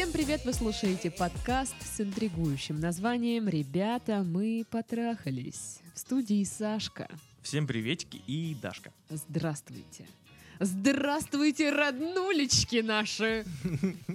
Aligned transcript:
Всем 0.00 0.12
привет! 0.12 0.46
Вы 0.46 0.54
слушаете 0.54 1.10
подкаст 1.10 1.74
с 1.82 2.00
интригующим 2.00 2.80
названием 2.80 3.50
«Ребята, 3.50 4.22
мы 4.22 4.64
потрахались». 4.70 5.80
В 5.94 5.98
студии 5.98 6.42
Сашка. 6.42 7.06
Всем 7.42 7.66
приветики 7.66 8.16
и 8.26 8.56
Дашка. 8.62 8.94
Здравствуйте. 9.10 10.06
Здравствуйте, 10.58 11.68
роднулечки 11.68 12.80
наши! 12.80 13.44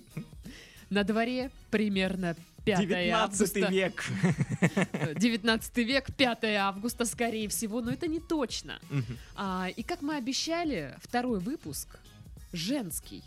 На 0.90 1.04
дворе 1.04 1.52
примерно 1.70 2.36
5 2.66 2.80
19 2.80 3.14
августа. 3.14 3.72
век. 3.72 4.06
19 5.20 5.78
век, 5.78 6.16
5 6.16 6.44
августа, 6.46 7.06
скорее 7.06 7.48
всего, 7.48 7.82
но 7.82 7.92
это 7.92 8.08
не 8.08 8.20
точно. 8.20 8.80
А, 9.36 9.68
и 9.70 9.84
как 9.84 10.02
мы 10.02 10.16
обещали, 10.16 10.96
второй 11.04 11.40
выпуск 11.40 12.00
женский. 12.54 13.22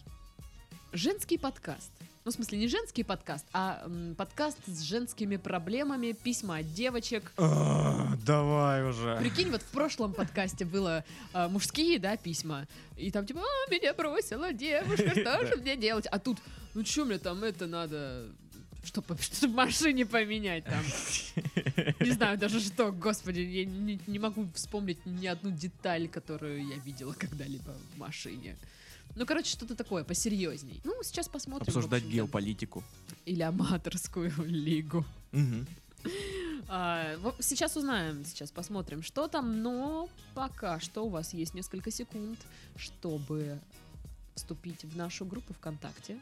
Женский 0.92 1.38
подкаст. 1.38 1.92
Ну, 2.28 2.32
в 2.32 2.34
смысле, 2.34 2.58
не 2.58 2.68
женский 2.68 3.04
подкаст, 3.04 3.46
а 3.54 3.84
м, 3.86 4.14
подкаст 4.14 4.58
с 4.66 4.82
женскими 4.82 5.38
проблемами, 5.38 6.12
письма 6.12 6.58
от 6.58 6.74
девочек. 6.74 7.32
А, 7.38 8.14
Давай 8.26 8.86
уже. 8.86 9.16
Прикинь, 9.16 9.50
вот 9.50 9.62
в 9.62 9.70
прошлом 9.70 10.12
подкасте 10.12 10.66
было 10.66 11.06
а, 11.32 11.48
мужские, 11.48 11.98
да, 11.98 12.18
письма. 12.18 12.68
И 12.98 13.10
там 13.10 13.24
типа, 13.24 13.40
а, 13.40 13.70
меня 13.70 13.94
бросила 13.94 14.52
девушка, 14.52 15.08
что 15.12 15.46
же 15.46 15.56
мне 15.56 15.74
делать? 15.74 16.04
А 16.04 16.18
тут, 16.18 16.36
ну 16.74 16.84
что 16.84 17.06
мне 17.06 17.16
там 17.16 17.42
это 17.42 17.66
надо, 17.66 18.26
чтобы, 18.84 19.16
чтобы 19.18 19.54
в 19.54 19.56
машине 19.56 20.04
поменять 20.04 20.66
там. 20.66 20.84
Не 22.00 22.10
знаю 22.10 22.36
даже 22.36 22.60
что, 22.60 22.92
господи, 22.92 23.40
я 23.40 23.64
не, 23.64 23.98
не 24.06 24.18
могу 24.18 24.46
вспомнить 24.54 24.98
ни 25.06 25.26
одну 25.26 25.50
деталь, 25.50 26.08
которую 26.08 26.68
я 26.68 26.76
видела 26.76 27.14
когда-либо 27.14 27.74
в 27.94 27.98
машине. 27.98 28.58
Ну, 29.18 29.26
короче, 29.26 29.50
что-то 29.50 29.74
такое 29.74 30.04
посерьезней. 30.04 30.80
Ну, 30.84 31.02
сейчас 31.02 31.28
посмотрим. 31.28 31.66
Обсуждать 31.66 32.04
геополитику. 32.04 32.84
Или 33.26 33.42
аматорскую 33.42 34.32
лигу. 34.46 35.04
Мгм. 35.32 35.66
А, 36.70 37.16
сейчас 37.40 37.78
узнаем, 37.78 38.26
сейчас 38.26 38.50
посмотрим, 38.50 39.02
что 39.02 39.26
там, 39.26 39.62
но 39.62 40.10
пока 40.34 40.80
что 40.80 41.06
у 41.06 41.08
вас 41.08 41.32
есть 41.32 41.54
несколько 41.54 41.90
секунд, 41.90 42.38
чтобы 42.76 43.58
вступить 44.34 44.84
в 44.84 44.94
нашу 44.94 45.24
группу 45.24 45.54
ВКонтакте, 45.54 46.20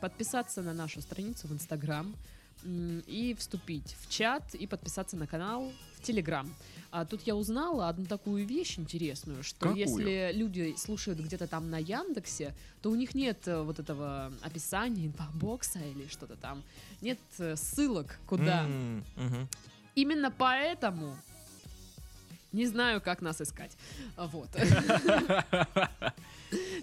подписаться 0.00 0.62
на 0.62 0.72
нашу 0.72 1.00
страницу 1.00 1.48
в 1.48 1.52
Инстаграм 1.52 2.14
и 2.64 3.34
вступить 3.36 3.96
в 4.00 4.08
чат 4.08 4.54
и 4.54 4.68
подписаться 4.68 5.16
на 5.16 5.26
канал 5.26 5.72
в 5.96 6.02
Телеграм. 6.02 6.48
А 6.90 7.04
тут 7.04 7.22
я 7.22 7.34
узнала 7.36 7.88
одну 7.88 8.06
такую 8.06 8.46
вещь 8.46 8.78
интересную, 8.78 9.42
что 9.42 9.68
Какую? 9.68 9.78
если 9.78 10.32
люди 10.32 10.74
слушают 10.76 11.18
где-то 11.18 11.46
там 11.46 11.70
на 11.70 11.78
Яндексе, 11.78 12.54
то 12.82 12.90
у 12.90 12.94
них 12.94 13.14
нет 13.14 13.46
э, 13.46 13.62
вот 13.62 13.78
этого 13.78 14.32
описания, 14.42 15.06
инфобокса 15.06 15.80
или 15.80 16.06
что-то 16.08 16.36
там, 16.36 16.62
нет 17.00 17.18
э, 17.38 17.56
ссылок 17.56 18.18
куда. 18.26 18.64
Мгм. 18.64 19.48
Именно 19.94 20.30
поэтому 20.30 21.16
не 22.56 22.66
знаю, 22.66 23.00
как 23.00 23.22
нас 23.22 23.40
искать. 23.40 23.76
Вот. 24.16 24.48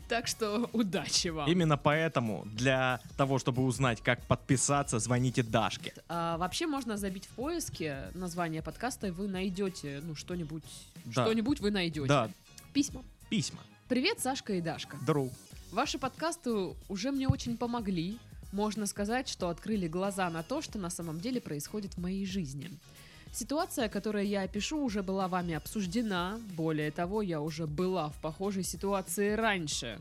Так 0.09 0.27
что 0.27 0.69
удачи 0.73 1.29
вам. 1.29 1.49
Именно 1.49 1.77
поэтому 1.77 2.43
для 2.45 2.99
того, 3.15 3.39
чтобы 3.39 3.63
узнать, 3.63 4.01
как 4.01 4.21
подписаться, 4.27 4.99
звоните 4.99 5.41
Дашке. 5.41 5.93
А, 6.09 6.37
вообще 6.37 6.67
можно 6.67 6.97
забить 6.97 7.25
в 7.25 7.29
поиске 7.29 8.09
название 8.13 8.61
подкаста, 8.61 9.07
и 9.07 9.11
вы 9.11 9.29
найдете, 9.29 10.01
ну, 10.03 10.15
что-нибудь. 10.15 10.63
Да. 11.05 11.23
Что-нибудь 11.23 11.61
вы 11.61 11.71
найдете. 11.71 12.07
Да, 12.07 12.29
Письма. 12.73 13.03
письма. 13.29 13.59
Привет, 13.87 14.19
Сашка 14.19 14.53
и 14.53 14.61
Дашка. 14.61 14.97
Дру. 15.07 15.31
Ваши 15.71 15.97
подкасты 15.97 16.51
уже 16.89 17.11
мне 17.11 17.29
очень 17.29 17.57
помогли. 17.57 18.19
Можно 18.51 18.85
сказать, 18.85 19.29
что 19.29 19.47
открыли 19.47 19.87
глаза 19.87 20.29
на 20.29 20.43
то, 20.43 20.61
что 20.61 20.77
на 20.77 20.89
самом 20.89 21.21
деле 21.21 21.39
происходит 21.39 21.93
в 21.93 21.99
моей 21.99 22.25
жизни. 22.25 22.69
Ситуация, 23.33 23.89
которую 23.89 24.27
я 24.27 24.43
опишу, 24.43 24.77
уже 24.83 25.01
была 25.01 25.27
вами 25.27 25.55
обсуждена. 25.55 26.39
Более 26.55 26.91
того, 26.91 27.23
я 27.23 27.41
уже 27.41 27.65
была 27.65 28.09
в 28.09 28.21
похожей 28.21 28.63
ситуации 28.63 29.31
раньше. 29.31 29.99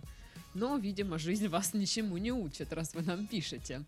Но, 0.54 0.76
видимо, 0.76 1.18
жизнь 1.18 1.48
вас 1.48 1.72
ничему 1.72 2.18
не 2.18 2.30
учит, 2.30 2.72
раз 2.74 2.94
вы 2.94 3.00
нам 3.02 3.26
пишете. 3.26 3.84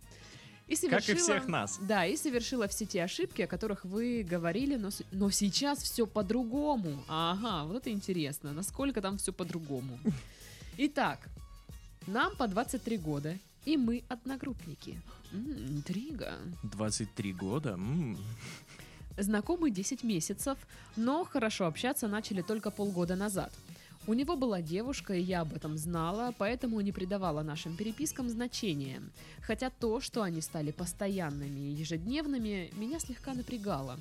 И 0.66 0.76
Как 0.88 1.06
и 1.10 1.14
всех 1.14 1.46
нас. 1.46 1.78
Да, 1.82 2.06
и 2.06 2.16
совершила 2.16 2.68
все 2.68 2.86
те 2.86 3.04
ошибки, 3.04 3.42
о 3.42 3.46
которых 3.46 3.84
вы 3.84 4.22
говорили, 4.22 4.76
но, 4.76 4.88
но 5.12 5.30
сейчас 5.30 5.82
все 5.82 6.06
по-другому. 6.06 7.04
Ага, 7.06 7.64
вот 7.66 7.76
это 7.76 7.90
интересно, 7.90 8.54
насколько 8.54 9.02
там 9.02 9.18
все 9.18 9.30
по-другому. 9.34 9.98
Итак, 10.78 11.28
нам 12.06 12.34
по 12.36 12.48
23 12.48 12.96
года, 12.96 13.36
и 13.66 13.76
мы 13.76 14.04
одногруппники. 14.08 14.98
М, 15.32 15.76
интрига. 15.76 16.32
23 16.62 17.32
года. 17.34 17.70
м. 17.72 18.16
Знакомы 19.16 19.70
10 19.70 20.02
месяцев, 20.02 20.58
но 20.96 21.24
хорошо 21.24 21.66
общаться 21.66 22.08
начали 22.08 22.42
только 22.42 22.70
полгода 22.70 23.16
назад. 23.16 23.52
У 24.06 24.12
него 24.12 24.36
была 24.36 24.60
девушка, 24.60 25.14
и 25.14 25.22
я 25.22 25.40
об 25.40 25.54
этом 25.54 25.78
знала, 25.78 26.34
поэтому 26.36 26.80
не 26.80 26.92
придавала 26.92 27.42
нашим 27.42 27.74
перепискам 27.76 28.28
значения. 28.28 29.00
Хотя 29.40 29.70
то, 29.70 30.00
что 30.00 30.22
они 30.22 30.42
стали 30.42 30.72
постоянными 30.72 31.60
и 31.60 31.72
ежедневными, 31.72 32.70
меня 32.76 32.98
слегка 32.98 33.32
напрягало. 33.32 33.98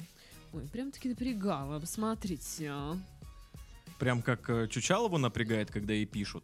Ой, 0.51 0.67
прям-таки 0.71 1.09
напрягало, 1.09 1.79
посмотрите. 1.79 2.69
а. 2.69 2.97
Прям 3.97 4.21
как 4.21 4.49
э, 4.49 4.67
Чучалову 4.67 5.17
напрягает, 5.17 5.71
когда 5.71 5.93
ей 5.93 6.05
пишут. 6.05 6.43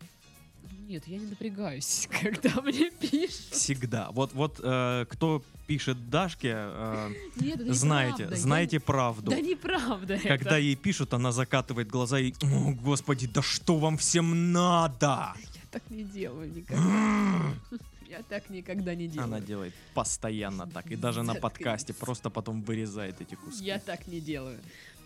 Нет, 0.89 1.07
я 1.07 1.19
не 1.19 1.27
напрягаюсь, 1.27 2.09
когда 2.21 2.61
мне 2.61 2.89
пишут. 2.89 3.51
Всегда. 3.51 4.09
Вот, 4.09 4.33
вот 4.33 4.59
э, 4.63 5.05
кто 5.07 5.43
пишет 5.67 6.09
Дашке, 6.09 6.53
э, 6.55 7.11
Нет, 7.35 7.59
знаете, 7.75 8.23
неправда. 8.23 8.35
Я- 8.35 8.41
знаете 8.41 8.79
правду. 8.79 9.29
Да 9.31 9.39
неправда 9.39 10.17
Когда 10.17 10.49
это. 10.49 10.57
ей 10.57 10.75
пишут, 10.75 11.13
она 11.13 11.31
закатывает 11.31 11.89
глаза 11.89 12.19
и... 12.19 12.33
О, 12.41 12.71
господи, 12.71 13.27
да 13.27 13.43
что 13.43 13.77
вам 13.77 13.97
всем 13.99 14.51
надо? 14.51 15.35
Я 15.53 15.61
так 15.69 15.83
не 15.91 16.03
делаю 16.03 16.51
никогда. 16.51 17.53
Я 18.09 18.23
так 18.23 18.49
никогда 18.49 18.95
не 18.95 19.07
делаю. 19.07 19.25
Она 19.25 19.39
делает 19.39 19.75
постоянно 19.93 20.65
так. 20.65 20.89
И 20.89 20.95
даже 20.95 21.21
на 21.21 21.35
подкасте 21.35 21.93
просто 21.93 22.31
потом 22.31 22.63
вырезает 22.63 23.21
эти 23.21 23.35
куски. 23.35 23.63
Я 23.63 23.77
так 23.77 24.07
не 24.07 24.19
делаю. 24.19 24.57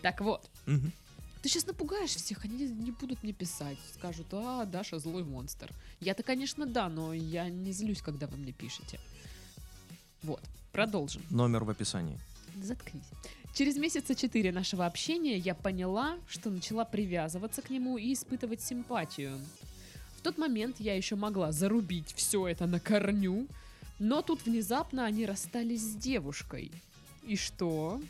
Так 0.02 0.22
вот, 0.22 0.50
Мгм. 0.66 0.94
Ты 1.44 1.50
сейчас 1.50 1.68
напугаешь 1.68 2.16
всех, 2.16 2.46
они 2.46 2.70
не 2.70 2.92
будут 2.92 3.22
мне 3.22 3.34
писать. 3.34 3.78
Скажут, 3.94 4.28
а, 4.32 4.66
Даша 4.66 4.98
злой 4.98 5.26
монстр. 5.26 5.70
Я-то, 6.00 6.24
конечно, 6.24 6.66
да, 6.66 6.88
но 6.88 7.14
я 7.14 7.50
не 7.50 7.74
злюсь, 7.74 8.02
когда 8.02 8.28
вы 8.28 8.38
мне 8.38 8.54
пишете. 8.54 8.98
Вот, 10.22 10.40
продолжим. 10.72 11.22
Номер 11.30 11.66
в 11.66 11.70
описании. 11.70 12.18
Заткнись. 12.62 13.04
Через 13.54 13.76
месяца 13.76 14.16
четыре 14.16 14.54
нашего 14.54 14.86
общения 14.86 15.38
я 15.38 15.54
поняла, 15.54 16.18
что 16.30 16.50
начала 16.50 16.86
привязываться 16.86 17.62
к 17.62 17.70
нему 17.70 17.98
и 17.98 18.14
испытывать 18.14 18.62
симпатию. 18.62 19.38
В 20.18 20.22
тот 20.22 20.38
момент 20.38 20.80
я 20.80 20.96
еще 20.96 21.18
могла 21.18 21.52
зарубить 21.52 22.14
все 22.16 22.48
это 22.48 22.68
на 22.68 22.80
корню, 22.80 23.48
но 24.00 24.22
тут 24.22 24.46
внезапно 24.46 25.04
они 25.04 25.26
расстались 25.26 25.82
с 25.82 25.96
девушкой. 25.96 26.72
И 27.24 27.36
что? 27.36 28.02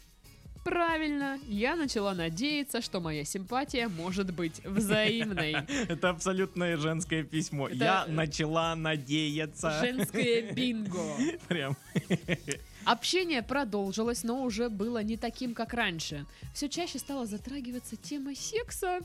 Правильно, 0.63 1.39
я 1.47 1.75
начала 1.75 2.13
надеяться, 2.13 2.81
что 2.81 3.01
моя 3.01 3.25
симпатия 3.25 3.89
может 3.89 4.33
быть 4.33 4.63
взаимной. 4.63 5.51
Это 5.89 6.09
абсолютное 6.09 6.77
женское 6.77 7.23
письмо. 7.23 7.67
Я 7.67 8.05
начала 8.07 8.75
надеяться. 8.75 9.79
Женское 9.81 10.51
бинго. 10.53 11.01
Прям. 11.49 11.75
Общение 12.85 13.41
продолжилось, 13.41 14.23
но 14.23 14.43
уже 14.43 14.69
было 14.69 15.03
не 15.03 15.17
таким, 15.17 15.53
как 15.53 15.73
раньше. 15.73 16.25
Все 16.53 16.69
чаще 16.69 16.99
стала 16.99 17.25
затрагиваться 17.25 17.95
тема 17.97 18.33
секса. 18.35 18.99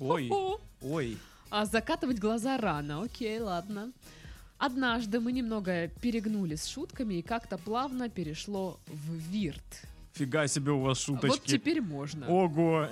Ой, 0.00 0.28
О-о. 0.30 0.60
ой. 0.82 1.16
А 1.50 1.64
закатывать 1.64 2.18
глаза 2.18 2.58
рано. 2.58 3.02
Окей, 3.02 3.38
ладно. 3.38 3.92
Однажды 4.58 5.20
мы 5.20 5.30
немного 5.32 5.88
перегнули 6.00 6.56
с 6.56 6.66
шутками 6.66 7.14
и 7.14 7.22
как-то 7.22 7.58
плавно 7.58 8.08
перешло 8.08 8.80
в 8.86 9.12
вирт. 9.30 9.62
Фига 10.14 10.46
себе 10.46 10.70
у 10.72 10.80
вас 10.80 11.08
А 11.08 11.12
Вот 11.12 11.20
шуточки. 11.22 11.50
теперь 11.52 11.80
можно. 11.80 12.28
Ого. 12.28 12.88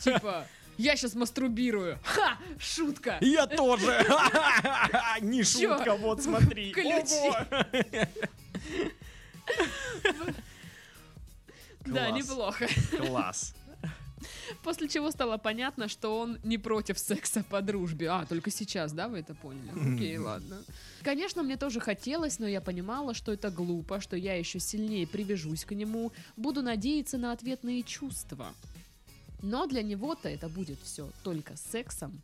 Типа, 0.00 0.46
я 0.76 0.94
сейчас 0.96 1.14
мастурбирую. 1.14 1.98
Ха! 2.04 2.36
Шутка! 2.58 3.16
Я 3.22 3.46
тоже. 3.46 3.86
Не 5.22 5.42
шутка, 5.42 5.96
вот 5.96 6.22
смотри. 6.22 6.74
Ого. 6.84 7.36
Да, 11.86 12.10
неплохо. 12.10 12.66
Класс. 12.98 13.54
После 14.62 14.88
чего 14.88 15.10
стало 15.10 15.36
понятно, 15.38 15.88
что 15.88 16.18
он 16.18 16.38
не 16.44 16.58
против 16.58 16.98
секса 16.98 17.44
по 17.48 17.60
дружбе. 17.62 18.08
А, 18.08 18.26
только 18.26 18.50
сейчас, 18.50 18.92
да, 18.92 19.08
вы 19.08 19.18
это 19.18 19.34
поняли? 19.34 19.94
Окей, 19.94 20.18
ладно. 20.18 20.62
Конечно, 21.02 21.42
мне 21.42 21.56
тоже 21.56 21.80
хотелось, 21.80 22.38
но 22.38 22.46
я 22.46 22.60
понимала, 22.60 23.14
что 23.14 23.32
это 23.32 23.50
глупо, 23.50 24.00
что 24.00 24.16
я 24.16 24.34
еще 24.34 24.60
сильнее 24.60 25.06
привяжусь 25.06 25.64
к 25.64 25.72
нему, 25.72 26.12
буду 26.36 26.62
надеяться 26.62 27.18
на 27.18 27.32
ответные 27.32 27.82
чувства. 27.82 28.52
Но 29.42 29.66
для 29.66 29.82
него-то 29.82 30.28
это 30.28 30.48
будет 30.48 30.78
все 30.82 31.10
только 31.22 31.56
сексом. 31.56 32.20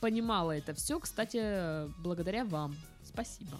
Понимала 0.00 0.52
это 0.52 0.74
все, 0.74 0.98
кстати, 1.00 1.88
благодаря 2.02 2.44
вам. 2.44 2.76
Спасибо. 3.04 3.58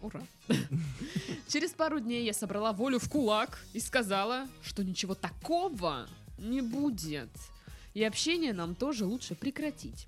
Ура. 0.00 0.22
Через 1.48 1.72
пару 1.72 1.98
дней 1.98 2.24
я 2.24 2.32
собрала 2.32 2.72
волю 2.72 2.98
в 2.98 3.08
кулак 3.08 3.58
и 3.72 3.80
сказала, 3.80 4.46
что 4.62 4.84
ничего 4.84 5.14
такого 5.14 6.06
не 6.38 6.60
будет. 6.60 7.28
И 7.94 8.02
общение 8.04 8.52
нам 8.52 8.74
тоже 8.74 9.04
лучше 9.04 9.34
прекратить. 9.34 10.06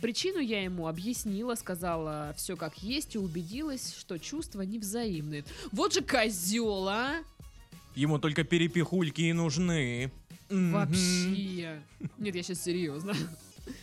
Причину 0.00 0.38
я 0.38 0.62
ему 0.62 0.86
объяснила, 0.86 1.54
сказала 1.56 2.32
все 2.36 2.56
как 2.56 2.78
есть 2.82 3.16
и 3.16 3.18
убедилась, 3.18 3.94
что 3.98 4.18
чувства 4.18 4.62
невзаимны. 4.62 5.44
Вот 5.72 5.92
же 5.92 6.02
козел, 6.02 6.88
а! 6.88 7.16
Ему 7.96 8.18
только 8.18 8.44
перепихульки 8.44 9.22
и 9.22 9.32
нужны. 9.32 10.12
Вообще. 10.48 11.82
Нет, 12.16 12.34
я 12.34 12.42
сейчас 12.42 12.62
серьезно. 12.62 13.14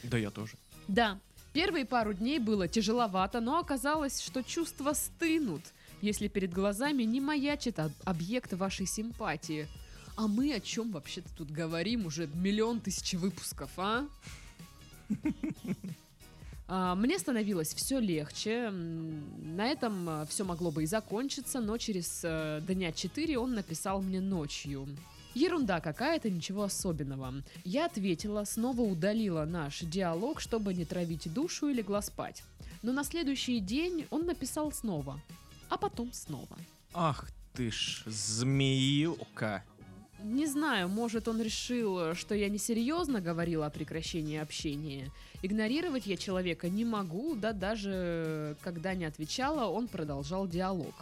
Да 0.03 0.17
я 0.17 0.31
тоже. 0.31 0.53
Да, 0.87 1.19
первые 1.53 1.85
пару 1.85 2.13
дней 2.13 2.39
было 2.39 2.67
тяжеловато, 2.67 3.41
но 3.41 3.59
оказалось, 3.59 4.21
что 4.21 4.41
чувства 4.41 4.93
стынут, 4.93 5.61
если 6.01 6.27
перед 6.27 6.53
глазами 6.53 7.03
не 7.03 7.19
маячит 7.19 7.77
об- 7.79 7.91
объект 8.05 8.53
вашей 8.53 8.85
симпатии. 8.85 9.67
А 10.15 10.27
мы 10.27 10.53
о 10.53 10.59
чем 10.59 10.91
вообще-то 10.91 11.29
тут 11.35 11.51
говорим 11.51 12.05
уже 12.05 12.27
миллион 12.27 12.79
тысяч 12.79 13.13
выпусков, 13.13 13.71
а? 13.77 14.07
А, 16.67 16.95
Мне 16.95 17.19
становилось 17.19 17.75
все 17.75 17.99
легче. 17.99 18.71
На 18.71 19.67
этом 19.67 20.25
все 20.27 20.43
могло 20.43 20.71
бы 20.71 20.81
и 20.81 20.87
закончиться, 20.87 21.59
но 21.61 21.77
через 21.77 22.21
э, 22.23 22.59
дня 22.67 22.91
четыре 22.91 23.37
он 23.37 23.53
написал 23.53 24.01
мне 24.01 24.19
ночью. 24.19 24.87
Ерунда 25.35 25.79
какая-то, 25.79 26.29
ничего 26.29 26.63
особенного. 26.63 27.43
Я 27.65 27.85
ответила, 27.85 28.45
снова 28.45 28.81
удалила 28.81 29.45
наш 29.45 29.81
диалог, 29.81 30.39
чтобы 30.39 30.73
не 30.73 30.85
травить 30.85 31.31
душу 31.31 31.67
и 31.67 31.73
легла 31.73 32.01
спать. 32.01 32.41
Но 32.81 32.93
на 32.93 33.03
следующий 33.03 33.59
день 33.59 34.07
он 34.09 34.25
написал 34.25 34.71
снова, 34.71 35.21
а 35.69 35.77
потом 35.77 36.13
снова. 36.13 36.57
Ах 36.93 37.27
ты 37.53 37.69
ж, 37.69 38.03
змеюка. 38.05 39.63
Не 40.25 40.47
знаю, 40.47 40.89
может 40.89 41.27
он 41.27 41.39
решил, 41.39 42.15
что 42.15 42.33
я 42.33 42.49
несерьезно 42.49 43.21
говорила 43.21 43.67
о 43.67 43.69
прекращении 43.69 44.39
общения. 44.39 45.11
Игнорировать 45.43 46.07
я 46.07 46.17
человека 46.17 46.67
не 46.67 46.83
могу, 46.83 47.35
да 47.35 47.53
даже 47.53 48.57
когда 48.61 48.95
не 48.95 49.05
отвечала, 49.05 49.69
он 49.69 49.87
продолжал 49.87 50.47
диалог. 50.47 50.95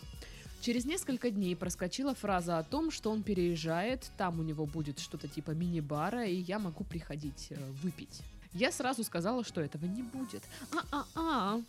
Через 0.59 0.83
несколько 0.83 1.31
дней 1.31 1.55
проскочила 1.55 2.13
фраза 2.13 2.57
о 2.57 2.63
том, 2.63 2.91
что 2.91 3.11
он 3.11 3.23
переезжает, 3.23 4.11
там 4.17 4.41
у 4.41 4.43
него 4.43 4.65
будет 4.65 4.99
что-то 4.99 5.29
типа 5.29 5.51
мини-бара, 5.51 6.25
и 6.25 6.35
я 6.35 6.59
могу 6.59 6.83
приходить 6.83 7.47
э, 7.51 7.55
выпить. 7.81 8.21
Я 8.53 8.73
сразу 8.73 9.05
сказала, 9.05 9.45
что 9.45 9.61
этого 9.61 9.85
не 9.85 10.03
будет. 10.03 10.43
А-а-а, 10.91 11.61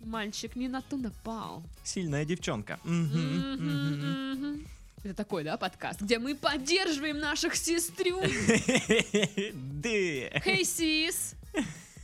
мальчик 0.00 0.56
не 0.56 0.68
на 0.68 0.82
ту 0.82 0.98
напал. 0.98 1.62
Сильная 1.84 2.26
девчонка. 2.26 2.78
Мгм. 2.84 3.54
Мгм, 3.54 4.32
мгм. 4.34 4.66
Это 5.02 5.14
такой, 5.14 5.44
да, 5.44 5.56
подкаст, 5.56 6.02
где 6.02 6.18
мы 6.18 6.34
поддерживаем 6.34 7.18
наших 7.18 7.54
сестрю. 7.56 8.20
Хей, 9.82 10.64
сис! 10.64 11.34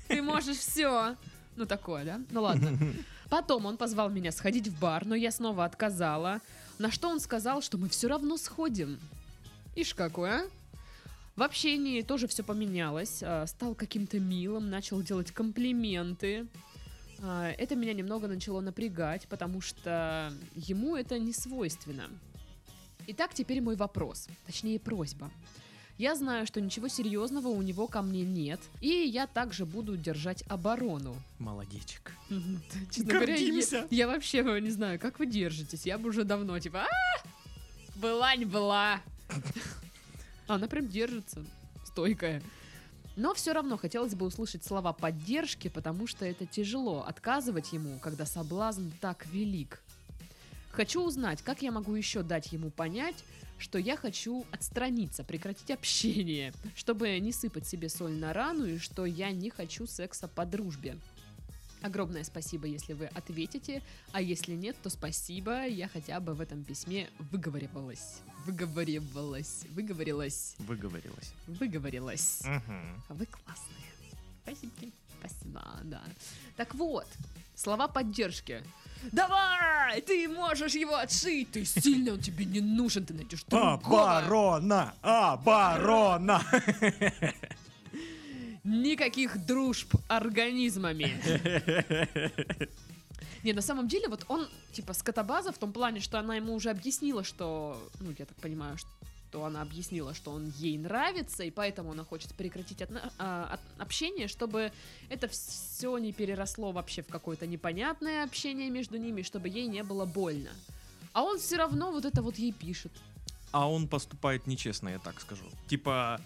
Ты 0.09 0.23
можешь 0.23 0.57
все. 0.57 1.17
Ну, 1.57 1.67
такое, 1.67 2.05
да? 2.05 2.21
Ну, 2.31 2.43
ладно. 2.43 2.79
Потом 3.29 3.67
он 3.67 3.77
позвал 3.77 4.09
меня 4.09 4.33
сходить 4.33 4.69
в 4.69 4.79
бар, 4.79 5.05
но 5.05 5.15
я 5.15 5.31
снова 5.31 5.65
отказала. 5.65 6.41
На 6.79 6.91
что 6.91 7.09
он 7.09 7.21
сказал, 7.21 7.61
что 7.61 7.77
мы 7.77 7.89
все 7.89 8.09
равно 8.09 8.37
сходим. 8.37 8.99
Ишь 9.75 9.95
какой, 9.95 10.31
а? 10.31 10.47
В 11.35 11.43
общении 11.43 12.01
тоже 12.03 12.29
все 12.29 12.43
поменялось. 12.43 13.19
а, 13.23 13.47
Стал 13.47 13.75
каким-то 13.75 14.19
милым, 14.21 14.71
начал 14.71 15.03
делать 15.03 15.33
комплименты. 15.33 16.47
А, 17.21 17.51
Это 17.59 17.75
меня 17.75 17.93
немного 17.93 18.27
начало 18.29 18.61
напрягать, 18.61 19.27
потому 19.29 19.61
что 19.61 20.33
ему 20.55 20.97
это 20.97 21.19
не 21.19 21.33
свойственно. 21.35 22.09
Итак, 23.09 23.35
теперь 23.35 23.61
мой 23.61 23.77
вопрос, 23.77 24.29
точнее 24.47 24.81
просьба. 24.81 25.31
Я 25.97 26.15
знаю, 26.15 26.47
что 26.47 26.61
ничего 26.61 26.89
серьезного 26.89 27.49
у 27.49 27.63
него 27.63 27.87
ко 27.87 28.03
мне 28.03 28.23
нет, 28.23 28.61
и 28.81 28.89
я 28.89 29.27
также 29.27 29.65
буду 29.65 29.97
держать 29.97 30.43
оборону. 30.49 31.17
Молодечек. 31.39 32.13
Честно 32.91 33.15
говоря, 33.15 33.37
я, 33.91 34.07
вообще 34.07 34.43
не 34.61 34.71
знаю, 34.71 34.99
как 34.99 35.19
вы 35.19 35.27
держитесь. 35.27 35.87
Я 35.87 35.97
бы 35.99 36.11
уже 36.11 36.25
давно 36.25 36.59
типа, 36.59 36.85
а 36.85 37.29
была 37.95 38.35
не 38.37 38.45
была. 38.45 39.01
Она 40.49 40.67
прям 40.67 40.89
держится, 40.89 41.45
стойкая. 41.85 42.43
Но 43.17 43.33
все 43.33 43.53
равно 43.53 43.79
хотелось 43.79 44.15
бы 44.15 44.27
услышать 44.27 44.65
слова 44.65 44.93
поддержки, 44.93 45.69
потому 45.69 46.07
что 46.07 46.27
это 46.27 46.45
тяжело 46.45 47.05
отказывать 47.07 47.73
ему, 47.73 47.99
когда 48.01 48.27
соблазн 48.27 48.91
так 49.01 49.27
велик. 49.27 49.83
Хочу 50.77 51.03
узнать, 51.03 51.41
как 51.41 51.63
я 51.63 51.73
могу 51.73 51.95
еще 51.95 52.23
дать 52.23 52.53
ему 52.53 52.69
понять, 52.71 53.25
что 53.57 53.79
я 53.79 53.97
хочу 53.97 54.45
отстраниться, 54.53 55.25
прекратить 55.25 55.71
общение, 55.71 56.53
чтобы 56.75 57.19
не 57.19 57.33
сыпать 57.33 57.67
себе 57.67 57.89
соль 57.89 58.13
на 58.13 58.35
рану 58.35 58.67
и 58.67 58.77
что 58.77 59.07
я 59.07 59.31
не 59.31 59.49
хочу 59.49 59.87
секса 59.87 60.29
по 60.29 60.45
дружбе. 60.45 60.99
Огромное 61.81 62.25
спасибо, 62.25 62.67
если 62.67 62.93
вы 62.93 63.07
ответите, 63.07 63.83
а 64.13 64.21
если 64.21 64.53
нет, 64.53 64.77
то 64.83 64.91
спасибо, 64.91 65.67
я 65.67 65.89
хотя 65.89 66.21
бы 66.21 66.35
в 66.35 66.43
этом 66.43 66.63
письме 66.63 67.09
выговаривалась. 67.31 68.21
Выговаривалась, 68.45 69.65
выговорилась, 69.71 70.57
Выговорилась. 70.59 71.33
выговорилась. 71.47 72.43
А 72.45 72.61
Вы 73.15 73.25
классные. 73.25 74.13
Спасибо. 74.43 74.93
Спасибо, 75.21 75.63
да. 75.85 76.03
Так 76.55 76.75
вот, 76.75 77.07
слова 77.55 77.89
поддержки. 77.89 78.63
Давай, 79.13 80.01
ты 80.01 80.29
можешь 80.29 80.75
его 80.75 80.97
отшить, 80.97 81.53
ты 81.53 81.65
сильный, 81.65 82.13
он 82.13 82.21
тебе 82.21 82.45
не 82.45 82.61
нужен, 82.61 83.05
ты 83.05 83.15
найдешь 83.15 83.45
другого. 83.45 84.19
Оборона! 84.19 84.95
Оборона! 85.03 86.43
Никаких 88.65 89.47
дружб 89.47 89.95
организмами. 90.09 91.15
Не, 93.45 93.53
на 93.53 93.63
самом 93.63 93.87
деле, 93.87 94.09
вот 94.09 94.25
он, 94.27 94.49
типа, 94.73 94.93
скотобаза 94.93 95.53
в 95.53 95.59
том 95.59 95.73
плане, 95.73 96.01
что 96.01 96.19
она 96.19 96.35
ему 96.35 96.53
уже 96.53 96.71
объяснила, 96.71 97.23
что, 97.23 97.81
ну, 98.01 98.13
я 98.19 98.25
так 98.25 98.37
понимаю, 98.39 98.77
что 98.77 98.89
она 99.45 99.63
объяснила, 99.63 100.15
что 100.15 100.31
он 100.33 100.53
ей 100.57 100.79
нравится, 100.79 101.43
и 101.45 101.51
поэтому 101.51 101.93
она 101.93 102.05
хочет 102.05 102.35
прекратить 102.35 102.81
отно- 102.81 103.13
а, 103.19 103.55
от- 103.55 103.81
общение, 103.83 104.29
чтобы 104.29 104.73
это 105.11 105.29
все 105.29 105.99
не 105.99 106.13
переросло 106.13 106.73
вообще 106.73 107.03
в 107.03 107.07
какое-то 107.09 107.47
непонятное 107.47 108.25
общение 108.25 108.71
между 108.71 108.97
ними, 108.99 109.23
чтобы 109.23 109.49
ей 109.49 109.67
не 109.67 109.83
было 109.83 110.05
больно. 110.07 110.51
А 111.13 111.23
он 111.23 111.39
все 111.39 111.57
равно 111.57 111.93
вот 111.93 112.05
это 112.05 112.23
вот 112.23 112.37
ей 112.39 112.53
пишет. 112.53 112.93
А 113.53 113.71
он 113.71 113.89
поступает 113.89 114.47
нечестно, 114.47 114.89
я 114.91 114.99
так 114.99 115.21
скажу. 115.21 115.45
Типа, 115.69 116.21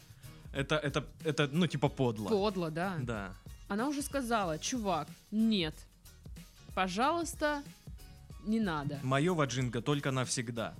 это, 0.52 0.76
это, 0.76 1.04
это, 1.24 1.48
ну, 1.52 1.66
типа 1.66 1.88
подло. 1.88 2.28
Подло, 2.28 2.70
да. 2.70 2.96
Да. 3.00 3.32
Она 3.68 3.88
уже 3.88 4.02
сказала, 4.02 4.58
чувак, 4.58 5.08
нет, 5.30 5.74
пожалуйста, 6.74 7.62
не 8.46 8.60
надо. 8.60 8.98
Мое 9.02 9.32
ваджинга 9.34 9.80
только 9.82 10.10
навсегда. 10.10 10.74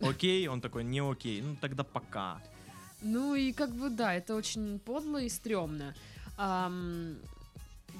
Окей? 0.00 0.48
Он 0.48 0.60
такой, 0.60 0.84
не 0.84 1.00
окей. 1.00 1.40
Ну, 1.42 1.56
тогда 1.60 1.84
пока. 1.84 2.40
Ну 3.02 3.34
и 3.34 3.52
как 3.52 3.74
бы 3.74 3.90
да, 3.90 4.14
это 4.14 4.34
очень 4.34 4.78
подло 4.78 5.18
и 5.22 5.28
стрёмно. 5.28 5.94
Ам, 6.38 7.16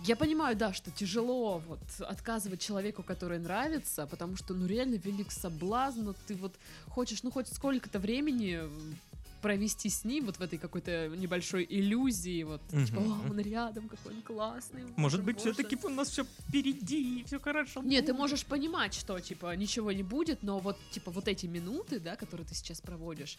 я 0.05 0.17
понимаю, 0.17 0.57
да, 0.57 0.73
что 0.73 0.91
тяжело 0.91 1.63
вот 1.67 1.81
отказывать 2.01 2.61
человеку, 2.61 3.03
который 3.03 3.39
нравится, 3.39 4.07
потому 4.07 4.37
что, 4.37 4.55
ну, 4.55 4.67
реально 4.67 4.97
велик 4.97 5.31
соблазн, 5.31 6.05
но 6.05 6.15
ты 6.27 6.35
вот 6.35 6.55
хочешь, 6.89 7.23
ну, 7.23 7.31
хоть 7.31 7.49
сколько-то 7.49 7.99
времени 7.99 8.61
провести 9.47 9.89
с 9.89 10.05
ним 10.05 10.27
вот 10.27 10.39
в 10.39 10.41
этой 10.43 10.59
какой-то 10.59 11.09
небольшой 11.17 11.65
иллюзии, 11.71 12.43
вот, 12.43 12.61
типа, 12.69 13.01
Мгм. 13.01 13.13
«О, 13.13 13.31
он 13.31 13.39
рядом, 13.39 13.89
какой 13.89 14.13
он 14.15 14.23
классный. 14.23 14.83
Может 14.97 15.21
боже, 15.21 15.23
быть, 15.23 15.37
боже». 15.37 15.53
все-таки 15.53 15.79
у 15.87 15.89
нас 15.89 16.09
все 16.11 16.25
впереди, 16.25 17.23
все 17.27 17.39
хорошо. 17.39 17.81
Нет, 17.83 18.07
ты 18.07 18.13
будет. 18.13 18.21
можешь 18.21 18.45
понимать, 18.45 18.93
что, 18.95 19.21
типа, 19.21 19.55
ничего 19.55 19.93
не 19.93 20.03
будет, 20.03 20.43
но 20.43 20.59
вот, 20.59 20.77
типа, 20.91 21.13
вот 21.13 21.29
эти 21.29 21.47
минуты, 21.47 22.01
да, 22.01 22.17
которые 22.17 22.45
ты 22.45 22.55
сейчас 22.57 22.81
проводишь, 22.81 23.39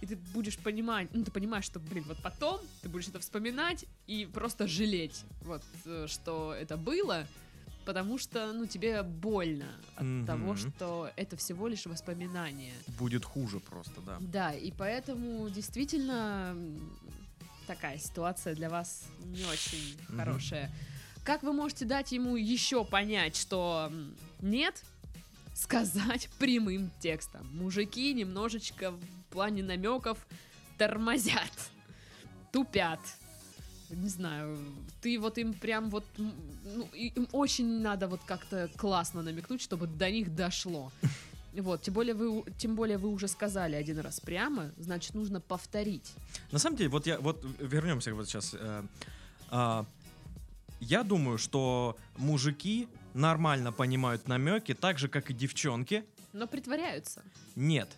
и 0.00 0.06
ты 0.06 0.16
будешь 0.32 0.56
понимать, 0.58 1.08
ну, 1.12 1.24
ты 1.24 1.32
понимаешь, 1.32 1.64
что, 1.64 1.80
блин, 1.80 2.04
вот 2.06 2.18
потом 2.22 2.60
ты 2.82 2.88
будешь 2.88 3.08
это 3.08 3.18
вспоминать 3.18 3.84
и 4.06 4.28
просто 4.32 4.68
жалеть, 4.68 5.24
вот, 5.42 5.62
э, 5.86 6.06
что 6.08 6.54
это 6.54 6.76
было, 6.76 7.26
потому 7.88 8.18
что, 8.18 8.52
ну, 8.52 8.66
тебе 8.66 9.02
больно 9.02 9.64
от 9.96 10.02
Мгм. 10.04 10.26
того, 10.26 10.56
что 10.56 11.10
это 11.16 11.38
всего 11.38 11.68
лишь 11.68 11.86
воспоминания. 11.86 12.74
Будет 12.98 13.24
хуже 13.24 13.60
просто, 13.60 14.02
да. 14.02 14.18
Да, 14.20 14.52
и 14.52 14.70
поэтому 14.72 15.48
действительно 15.48 16.54
такая 17.66 17.96
ситуация 17.96 18.54
для 18.54 18.68
вас 18.68 19.06
не 19.24 19.42
очень 19.46 19.96
Мгм. 20.10 20.18
хорошая. 20.18 20.70
Как 21.24 21.42
вы 21.42 21.54
можете 21.54 21.86
дать 21.86 22.12
ему 22.12 22.36
еще 22.36 22.84
понять, 22.84 23.36
что 23.36 23.90
нет? 24.42 24.84
Сказать 25.54 26.28
прямым 26.38 26.90
текстом. 27.00 27.48
Мужики 27.56 28.12
немножечко 28.12 28.90
в 28.90 29.00
плане 29.30 29.62
намеков 29.62 30.26
тормозят, 30.76 31.70
тупят. 32.52 33.00
Не 33.90 34.08
знаю, 34.08 34.58
ты 35.00 35.18
вот 35.18 35.38
им 35.38 35.54
прям 35.54 35.90
вот, 35.90 36.04
ну, 36.16 36.88
им 36.92 37.28
очень 37.32 37.80
надо 37.80 38.08
вот 38.08 38.20
как-то 38.26 38.68
классно 38.76 39.22
намекнуть, 39.22 39.62
чтобы 39.62 39.86
до 39.86 40.10
них 40.10 40.34
дошло. 40.34 40.92
Вот, 41.54 41.82
тем 41.82 41.94
более 41.94 42.14
вы, 42.14 42.44
тем 42.58 42.76
более 42.76 42.98
вы 42.98 43.08
уже 43.08 43.26
сказали 43.26 43.74
один 43.74 43.98
раз 43.98 44.20
прямо, 44.20 44.70
значит, 44.76 45.14
нужно 45.14 45.40
повторить. 45.40 46.12
На 46.52 46.58
самом 46.58 46.76
деле, 46.76 46.90
вот 46.90 47.06
я 47.06 47.18
вот 47.18 47.44
вернемся 47.58 48.14
вот 48.14 48.28
сейчас. 48.28 48.54
э, 48.54 48.82
а, 49.50 49.86
я 50.78 51.02
думаю, 51.02 51.38
что 51.38 51.96
мужики 52.16 52.86
нормально 53.14 53.72
понимают 53.72 54.28
намеки, 54.28 54.74
так 54.74 54.98
же 54.98 55.08
как 55.08 55.30
и 55.30 55.34
девчонки. 55.34 56.04
Но 56.32 56.46
притворяются. 56.46 57.22
Нет. 57.56 57.88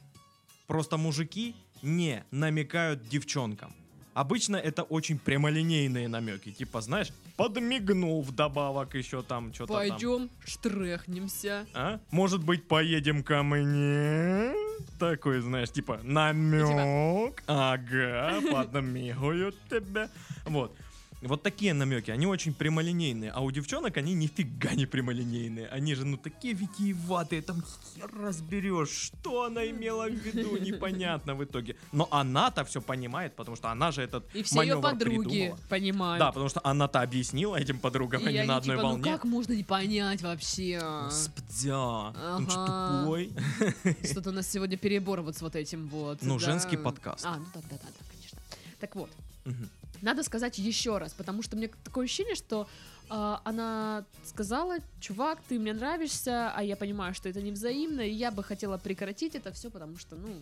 Просто 0.67 0.97
мужики 0.97 1.55
не 1.83 2.25
намекают 2.31 3.09
девчонкам. 3.09 3.75
Обычно 4.15 4.57
это 4.57 4.83
очень 4.83 5.19
прямолинейные 5.19 6.09
намеки. 6.09 6.51
Типа, 6.53 6.81
знаешь, 6.81 7.13
подмигнул 7.37 8.23
вдобавок 8.23 8.95
еще 8.95 9.23
там 9.23 9.55
что-то 9.55 9.73
там. 9.73 9.89
Пойдем, 9.89 10.31
штрехнемся. 10.45 11.67
А? 11.75 12.01
Может 12.11 12.45
быть, 12.45 12.67
поедем 12.67 13.23
ко 13.23 13.43
мне? 13.43 14.53
Такой, 14.99 15.41
знаешь, 15.41 15.71
типа, 15.71 16.01
намек. 16.03 17.43
Ага, 17.47 18.41
подмигают 18.51 19.57
тебя. 19.69 20.11
Вот. 20.45 20.75
Вот 21.23 21.43
такие 21.43 21.75
намеки, 21.75 22.11
они 22.11 22.27
очень 22.27 22.55
прямолинейные, 22.55 23.31
а 23.31 23.41
у 23.41 23.51
девчонок 23.51 23.97
они 23.99 24.15
нифига 24.15 24.75
не 24.75 24.87
прямолинейные. 24.87 25.69
Они 25.69 25.95
же, 25.95 26.07
ну, 26.07 26.17
такие 26.17 26.55
витиеватые, 26.55 27.43
там 27.43 27.63
хер 27.95 28.11
разберешь, 28.19 28.89
что 28.89 29.45
она 29.45 29.69
имела 29.69 30.09
в 30.09 30.15
виду, 30.15 30.57
непонятно 30.61 31.35
в 31.35 31.45
итоге. 31.45 31.77
Но 31.93 32.09
она-то 32.11 32.65
все 32.65 32.81
понимает, 32.81 33.37
потому 33.37 33.57
что 33.57 33.69
она 33.71 33.93
же 33.93 34.01
этот 34.03 34.25
И 34.35 34.43
все 34.43 34.63
ее 34.63 34.81
подруги 34.81 35.19
придумала. 35.29 35.59
понимают. 35.69 36.19
Да, 36.21 36.29
потому 36.33 36.49
что 36.49 36.61
она-то 36.65 37.03
объяснила 37.03 37.57
этим 37.57 37.79
подругам, 37.79 38.23
И 38.23 38.27
они 38.27 38.43
на 38.49 38.57
одной 38.57 38.77
типа, 38.77 38.83
ну 38.89 38.95
волне. 38.95 39.13
как 39.13 39.25
можно 39.25 39.53
не 39.53 39.65
понять 39.65 40.23
вообще? 40.23 40.81
Господи, 41.05 41.69
он 41.71 42.49
что, 42.49 42.65
Ага. 42.65 43.01
тупой? 43.03 43.33
Что-то 44.05 44.31
у 44.31 44.33
нас 44.33 44.49
сегодня 44.51 44.79
перебор 44.79 45.21
вот 45.21 45.37
с 45.37 45.43
вот 45.43 45.55
этим 45.55 45.87
вот. 45.89 46.23
Ну, 46.23 46.39
да. 46.39 46.45
женский 46.47 46.79
подкаст. 46.79 47.27
А, 47.27 47.37
ну 47.37 47.45
да, 47.55 47.61
да, 47.71 47.77
да, 47.77 47.89
да, 47.89 48.05
конечно. 48.11 48.39
Так 48.81 48.97
вот, 48.97 49.11
Мгм. 49.45 49.69
Надо 50.03 50.23
сказать 50.23 50.59
еще 50.59 50.99
раз, 50.99 51.13
потому 51.13 51.43
что 51.43 51.57
мне 51.57 51.69
такое 51.85 52.05
ощущение, 52.05 52.35
что 52.35 52.69
а, 53.09 53.41
она 53.45 54.05
сказала, 54.25 54.79
чувак, 55.01 55.41
ты 55.49 55.59
мне 55.59 55.73
нравишься, 55.73 56.53
а 56.55 56.63
я 56.63 56.77
понимаю, 56.77 57.15
что 57.15 57.29
это 57.29 57.43
не 57.43 57.51
взаимно, 57.51 58.01
и 58.01 58.13
я 58.13 58.31
бы 58.31 58.43
хотела 58.45 58.79
прекратить 58.79 59.35
это 59.35 59.53
все, 59.53 59.71
потому 59.71 59.99
что, 59.99 60.17
ну, 60.17 60.33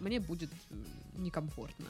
мне 0.00 0.20
будет 0.20 0.50
некомфортно. 1.16 1.86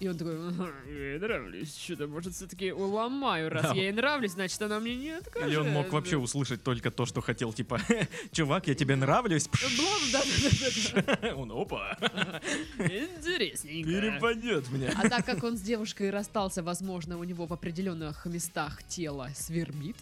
И 0.00 0.06
он 0.06 0.16
такой, 0.16 0.36
«Ага, 0.36 0.72
я 0.86 1.12
ей 1.12 1.18
нравлюсь, 1.18 1.76
что-то, 1.76 2.06
может, 2.06 2.32
все-таки 2.32 2.70
уломаю, 2.70 3.50
раз 3.50 3.62
Да. 3.64 3.74
я 3.74 3.82
ей 3.82 3.92
нравлюсь, 3.92 4.30
значит, 4.32 4.62
она 4.62 4.78
мне 4.78 4.94
не 4.94 5.10
откажет. 5.10 5.48
Или 5.48 5.56
он 5.56 5.70
мог 5.70 5.90
вообще 5.92 6.16
услышать 6.16 6.62
только 6.62 6.92
то, 6.92 7.04
что 7.04 7.20
хотел, 7.20 7.52
типа, 7.52 7.80
чувак, 8.32 8.68
я 8.68 8.76
тебе 8.76 8.94
нравлюсь. 8.94 9.48
Пш. 9.48 9.76
Блам, 9.76 10.00
да, 10.12 10.22
да, 10.22 11.02
да, 11.04 11.18
да, 11.20 11.34
Он, 11.36 11.50
опа, 11.50 11.96
да. 12.00 12.40
Интересненько. 12.78 13.90
перепадет 13.90 14.70
мне. 14.70 14.88
А 14.94 15.08
так 15.08 15.26
как 15.26 15.42
он 15.42 15.56
с 15.58 15.60
девушкой 15.62 16.10
расстался, 16.10 16.62
возможно, 16.62 17.18
у 17.18 17.24
него 17.24 17.46
в 17.46 17.52
определенных 17.52 18.24
местах 18.26 18.84
тело 18.84 19.30
свербит. 19.34 19.96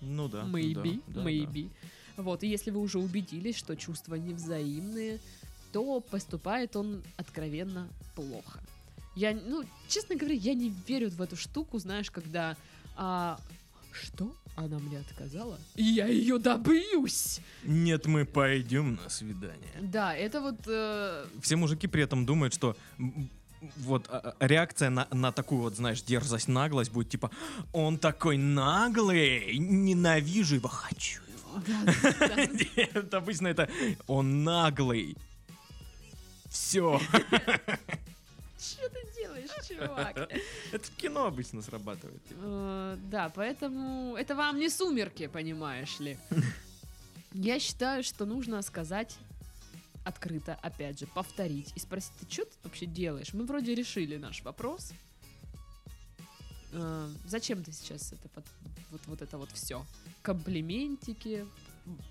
Ну 0.00 0.28
да. 0.28 0.42
Maybe, 0.44 1.02
да, 1.08 1.22
да, 1.22 1.28
maybe. 1.28 1.70
Вот, 2.16 2.44
и 2.44 2.46
если 2.46 2.70
вы 2.70 2.80
уже 2.80 2.98
убедились, 2.98 3.56
что 3.56 3.74
чувства 3.74 4.14
невзаимные, 4.14 5.18
то 5.72 5.98
поступает 6.00 6.76
он 6.76 7.02
откровенно 7.16 7.88
плохо. 8.14 8.60
Я, 9.20 9.34
ну, 9.34 9.64
честно 9.86 10.16
говоря, 10.16 10.34
я 10.34 10.54
не 10.54 10.74
верю 10.88 11.10
в 11.10 11.20
эту 11.20 11.36
штуку, 11.36 11.78
знаешь, 11.78 12.10
когда... 12.10 12.56
а, 12.96 13.38
что? 13.92 14.34
Она 14.56 14.78
мне 14.78 14.98
отказала? 14.98 15.58
И 15.76 15.82
я 15.82 16.06
ее 16.06 16.38
добьюсь! 16.38 17.40
Нет, 17.62 18.06
мы 18.06 18.24
пойдем 18.24 18.94
на 18.94 19.10
свидание. 19.10 19.74
Да, 19.78 20.16
это 20.16 20.40
вот... 20.40 20.60
э, 20.66 21.26
Все 21.42 21.56
мужики 21.56 21.86
при 21.86 22.02
этом 22.02 22.24
думают, 22.24 22.54
что 22.54 22.78
вот 23.76 24.06
а, 24.08 24.34
а, 24.40 24.46
реакция 24.46 24.88
на, 24.88 25.06
на 25.10 25.32
такую 25.32 25.60
вот, 25.60 25.76
знаешь, 25.76 26.00
дерзость, 26.00 26.48
наглость 26.48 26.90
будет 26.90 27.10
типа, 27.10 27.30
он 27.74 27.98
такой 27.98 28.38
наглый, 28.38 29.58
ненавижу 29.58 30.54
его, 30.54 30.68
хочу 30.68 31.20
его. 31.24 31.58
обычно 33.18 33.48
это 33.48 33.68
он 34.06 34.44
наглый. 34.44 35.14
Все. 36.48 36.98
Что 38.60 38.88
ты 38.90 38.98
делаешь, 39.16 39.50
чувак? 39.66 40.16
Это 40.72 40.84
в 40.84 40.96
кино 40.96 41.26
обычно 41.26 41.62
срабатывает. 41.62 42.22
Э, 42.30 42.96
Да, 43.10 43.30
поэтому 43.34 44.16
это 44.16 44.34
вам 44.34 44.58
не 44.58 44.68
сумерки, 44.68 45.26
понимаешь 45.28 45.98
ли. 46.00 46.18
Я 47.32 47.58
считаю, 47.58 48.02
что 48.02 48.26
нужно 48.26 48.60
сказать 48.62 49.16
открыто, 50.04 50.54
опять 50.62 50.98
же, 50.98 51.06
повторить 51.06 51.72
и 51.76 51.78
спросить, 51.78 52.12
ты 52.20 52.30
что 52.32 52.44
ты 52.44 52.52
вообще 52.64 52.86
делаешь? 52.86 53.32
Мы 53.34 53.44
вроде 53.44 53.74
решили 53.74 54.16
наш 54.16 54.42
вопрос. 54.42 54.92
Э, 56.72 57.08
Зачем 57.26 57.62
ты 57.64 57.72
сейчас 57.72 58.12
это 58.12 58.28
вот, 58.90 59.00
вот 59.06 59.22
это 59.22 59.38
вот 59.38 59.50
все? 59.52 59.84
Комплиментики, 60.22 61.46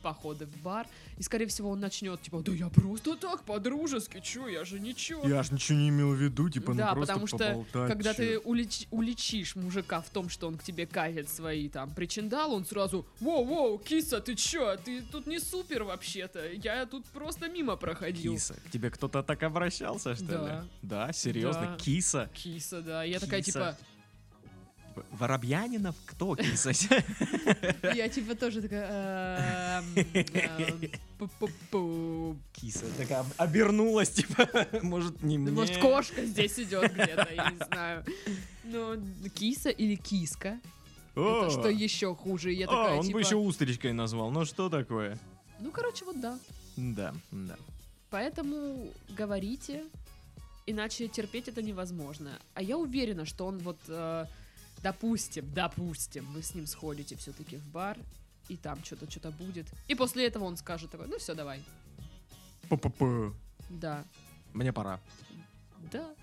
походы 0.01 0.45
в 0.45 0.57
бар. 0.61 0.87
И, 1.17 1.23
скорее 1.23 1.47
всего, 1.47 1.69
он 1.69 1.79
начнет, 1.79 2.21
типа, 2.21 2.41
да 2.41 2.51
я 2.51 2.69
просто 2.69 3.15
так, 3.15 3.43
по-дружески, 3.43 4.19
чё, 4.21 4.47
я 4.47 4.63
же 4.65 4.79
ничего. 4.79 5.27
Я 5.27 5.43
ж 5.43 5.51
ничего 5.51 5.77
не 5.77 5.89
имел 5.89 6.13
в 6.13 6.17
виду, 6.17 6.49
типа, 6.49 6.73
Да, 6.73 6.89
ну 6.89 6.93
просто 6.95 7.13
потому 7.13 7.27
что 7.27 7.37
поболтать, 7.37 7.87
Когда 7.91 8.13
чё. 8.13 8.17
ты 8.17 8.39
улич- 8.39 8.87
уличишь 8.91 9.55
мужика 9.55 10.01
в 10.01 10.09
том, 10.09 10.29
что 10.29 10.47
он 10.47 10.57
к 10.57 10.63
тебе 10.63 10.85
катит 10.85 11.29
свои 11.29 11.69
там 11.69 11.91
причиндалы, 11.93 12.55
он 12.55 12.65
сразу 12.65 13.05
«Воу-воу, 13.19 13.83
киса, 13.83 14.19
ты 14.21 14.35
чё? 14.35 14.75
Ты 14.77 15.01
тут 15.01 15.27
не 15.27 15.39
супер 15.39 15.83
вообще-то, 15.83 16.47
я 16.51 16.85
тут 16.85 17.05
просто 17.05 17.47
мимо 17.49 17.75
проходил». 17.75 18.33
Киса. 18.33 18.55
К 18.67 18.71
тебе 18.71 18.89
кто-то 18.89 19.23
так 19.23 19.43
обращался, 19.43 20.15
что 20.15 20.25
Да. 20.25 20.61
ли? 20.61 20.69
Да, 20.81 21.13
серьезно? 21.13 21.61
Да. 21.61 21.75
Киса? 21.77 22.29
Киса, 22.33 22.81
да. 22.81 23.03
Я 23.03 23.19
такая 23.19 23.41
Киса. 23.41 23.51
типа, 23.59 23.77
В- 23.79 23.88
Воробьянинов? 25.11 25.95
Кто 26.05 26.35
киса? 26.35 26.71
я 27.95 28.09
типа 28.09 28.35
тоже 28.35 28.61
такая... 28.61 29.81
эм, 29.81 30.91
эм. 31.71 32.39
Киса 32.53 32.85
такая 32.97 33.19
об- 33.19 33.33
обернулась, 33.37 34.09
типа, 34.09 34.47
может, 34.81 35.23
не 35.23 35.37
мне. 35.37 35.51
Может, 35.51 35.77
кошка 35.77 36.25
здесь 36.25 36.59
идет 36.59 36.93
где-то, 36.93 37.27
я 37.33 37.51
не 37.51 37.65
знаю. 37.65 38.05
Ну, 38.63 39.01
киса 39.35 39.69
или 39.69 39.95
киска. 39.95 40.59
Это 41.15 41.49
что 41.49 41.69
еще 41.69 42.15
хуже. 42.15 42.53
Я 42.53 42.67
такая, 42.67 42.93
он 42.93 43.01
бы 43.01 43.07
типа... 43.07 43.17
еще 43.19 43.35
устричкой 43.35 43.93
назвал. 43.93 44.31
Ну 44.31 44.45
что 44.45 44.69
такое? 44.69 45.17
Ну, 45.59 45.71
короче, 45.71 46.05
вот 46.05 46.19
да. 46.21 46.39
Да, 46.77 47.13
да. 47.31 47.57
Поэтому 48.09 48.87
говорите, 49.09 49.83
иначе 50.65 51.07
терпеть 51.07 51.47
это 51.47 51.61
невозможно. 51.61 52.39
А 52.53 52.61
я 52.61 52.77
уверена, 52.77 53.25
что 53.25 53.45
он 53.45 53.59
вот, 53.59 53.77
э, 53.87 54.25
допустим, 54.81 55.51
допустим, 55.53 56.25
вы 56.33 56.41
с 56.41 56.53
ним 56.55 56.67
сходите 56.67 57.15
все-таки 57.15 57.57
в 57.57 57.67
бар, 57.67 57.97
и 58.47 58.57
там 58.57 58.83
что-то, 58.83 59.09
что-то 59.09 59.31
будет. 59.31 59.67
И 59.87 59.95
после 59.95 60.25
этого 60.25 60.45
он 60.45 60.57
скажет 60.57 60.89
такой, 60.91 61.07
ну 61.07 61.17
все, 61.19 61.35
давай. 61.35 61.63
Пу-пу-пу. 62.69 63.33
Да, 63.69 64.03
Мне 64.53 64.73
пора. 64.73 64.99
да. 65.91 66.13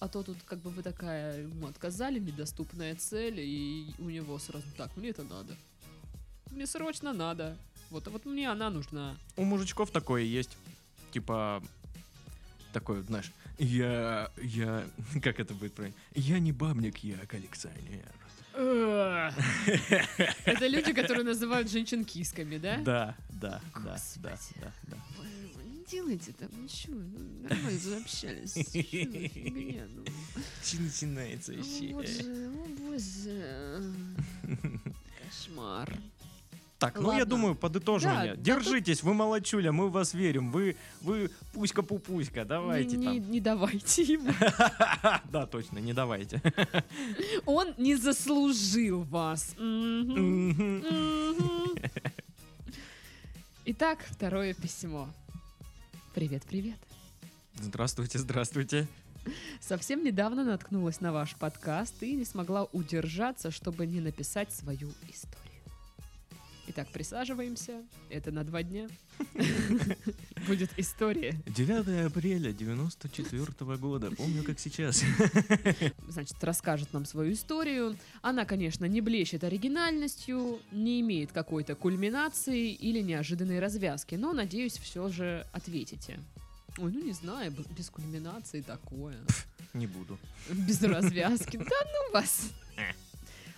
А 0.00 0.08
то 0.08 0.22
тут 0.22 0.36
как 0.44 0.60
бы 0.60 0.70
вы 0.70 0.82
такая, 0.84 1.42
ему 1.42 1.66
отказали, 1.66 2.20
недоступная 2.20 2.94
цель, 2.94 3.40
и 3.40 3.92
у 3.98 4.04
него 4.10 4.38
сразу, 4.38 4.66
так, 4.76 4.96
мне 4.96 5.08
это 5.10 5.24
надо. 5.24 5.56
Мне 6.52 6.66
срочно 6.66 7.12
надо. 7.12 7.56
Вот, 7.90 8.06
а 8.06 8.10
вот 8.10 8.24
мне 8.24 8.48
она 8.50 8.70
нужна. 8.70 9.16
У 9.36 9.44
мужичков 9.44 9.90
такое 9.90 10.22
есть. 10.22 10.56
Типа, 11.10 11.62
такой, 12.72 13.02
знаешь, 13.02 13.32
я, 13.58 14.30
я, 14.42 14.84
как 15.22 15.40
это 15.40 15.54
будет 15.54 15.74
правильно? 15.74 15.96
Я 16.14 16.38
не 16.38 16.52
бабник, 16.52 16.98
я 16.98 17.18
коллекционер. 17.26 18.12
Это 20.44 20.66
люди, 20.66 20.92
которые 20.92 21.24
называют 21.24 21.70
женщин 21.70 22.04
кисками, 22.04 22.58
да? 22.58 22.78
Да, 22.78 23.16
да, 23.30 23.60
да, 23.84 23.96
да, 24.16 24.38
да, 24.60 24.72
да. 24.88 24.96
Делайте 25.90 26.32
так, 26.32 26.50
ну 26.52 26.68
чё, 26.68 26.92
ну, 26.92 27.48
нормально 27.48 27.78
заобщались. 27.78 28.52
Фигня, 28.52 29.86
ну? 29.94 30.04
Че 30.62 30.80
начинается 30.80 31.52
О 31.52 31.56
вообще? 31.56 31.88
боже, 31.88 32.48
о 32.48 32.68
боже. 32.78 33.94
Кошмар. 35.24 35.98
Так, 36.78 36.94
ну 36.96 37.10
я 37.10 37.18
Ладно. 37.18 37.26
думаю, 37.26 37.54
подытоживание. 37.56 38.36
Да, 38.36 38.40
да 38.40 38.42
Держитесь, 38.42 39.02
вы 39.02 39.12
молочуля, 39.12 39.72
мы 39.72 39.88
в 39.88 39.92
вас 39.92 40.14
верим. 40.14 40.52
Вы, 40.52 40.76
вы 41.00 41.28
пуська-пупуська, 41.52 42.44
давайте 42.44 42.96
не, 42.96 43.04
там. 43.04 43.12
не- 43.14 43.18
не 43.20 43.40
давайте 43.40 44.02
ему. 44.02 44.32
Да, 45.32 45.46
точно, 45.46 45.80
не 45.80 45.92
давайте. 45.92 46.40
Он 47.46 47.74
не 47.78 47.96
заслужил 47.96 49.02
вас. 49.02 49.56
Итак, 53.64 53.98
второе 54.08 54.54
письмо. 54.54 55.08
Привет, 56.14 56.44
привет. 56.48 56.78
Здравствуйте, 57.56 58.18
здравствуйте. 58.18 58.86
Совсем 59.60 60.04
недавно 60.04 60.44
наткнулась 60.44 61.00
на 61.00 61.12
ваш 61.12 61.34
подкаст 61.34 62.00
и 62.04 62.12
не 62.12 62.24
смогла 62.24 62.64
удержаться, 62.72 63.50
чтобы 63.50 63.84
не 63.84 64.00
написать 64.00 64.52
свою 64.52 64.90
историю. 65.10 65.47
Итак, 66.78 66.92
присаживаемся. 66.92 67.82
Это 68.08 68.30
на 68.30 68.44
два 68.44 68.62
дня. 68.62 68.86
Будет 70.46 70.70
история. 70.76 71.34
9 71.46 72.06
апреля 72.06 72.52
94 72.52 73.76
года, 73.78 74.12
помню 74.12 74.44
как 74.44 74.60
сейчас. 74.60 75.02
Значит, 76.08 76.36
расскажет 76.44 76.92
нам 76.92 77.04
свою 77.04 77.32
историю. 77.32 77.96
Она, 78.22 78.44
конечно, 78.44 78.84
не 78.84 79.00
блещет 79.00 79.42
оригинальностью, 79.42 80.60
не 80.70 81.00
имеет 81.00 81.32
какой-то 81.32 81.74
кульминации 81.74 82.70
или 82.70 83.00
неожиданной 83.00 83.58
развязки, 83.58 84.14
но, 84.14 84.32
надеюсь, 84.32 84.78
все 84.78 85.08
же 85.08 85.48
ответите. 85.52 86.20
Ой, 86.76 86.92
ну 86.92 87.04
не 87.04 87.12
знаю, 87.12 87.52
без 87.76 87.90
кульминации 87.90 88.60
такое. 88.60 89.16
Не 89.74 89.88
буду. 89.88 90.16
Без 90.48 90.80
развязки. 90.80 91.56
Да 91.56 91.64
ну 91.64 92.12
вас. 92.12 92.52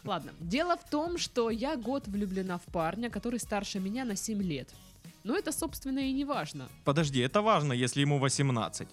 Ладно, 0.05 0.33
дело 0.41 0.77
в 0.77 0.89
том, 0.89 1.19
что 1.19 1.51
я 1.51 1.77
год 1.77 2.09
влюблена 2.09 2.59
в 2.59 2.65
парня, 2.73 3.11
который 3.11 3.39
старше 3.39 3.81
меня 3.81 4.05
на 4.05 4.17
7 4.17 4.43
лет. 4.43 4.69
Но 5.25 5.37
это, 5.37 5.53
собственно, 5.53 5.99
и 5.99 6.13
не 6.13 6.25
важно. 6.25 6.69
Подожди, 6.85 7.21
это 7.21 7.43
важно, 7.43 7.73
если 7.75 8.01
ему 8.01 8.19
18. 8.19 8.89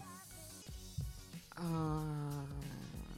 А, 1.55 2.45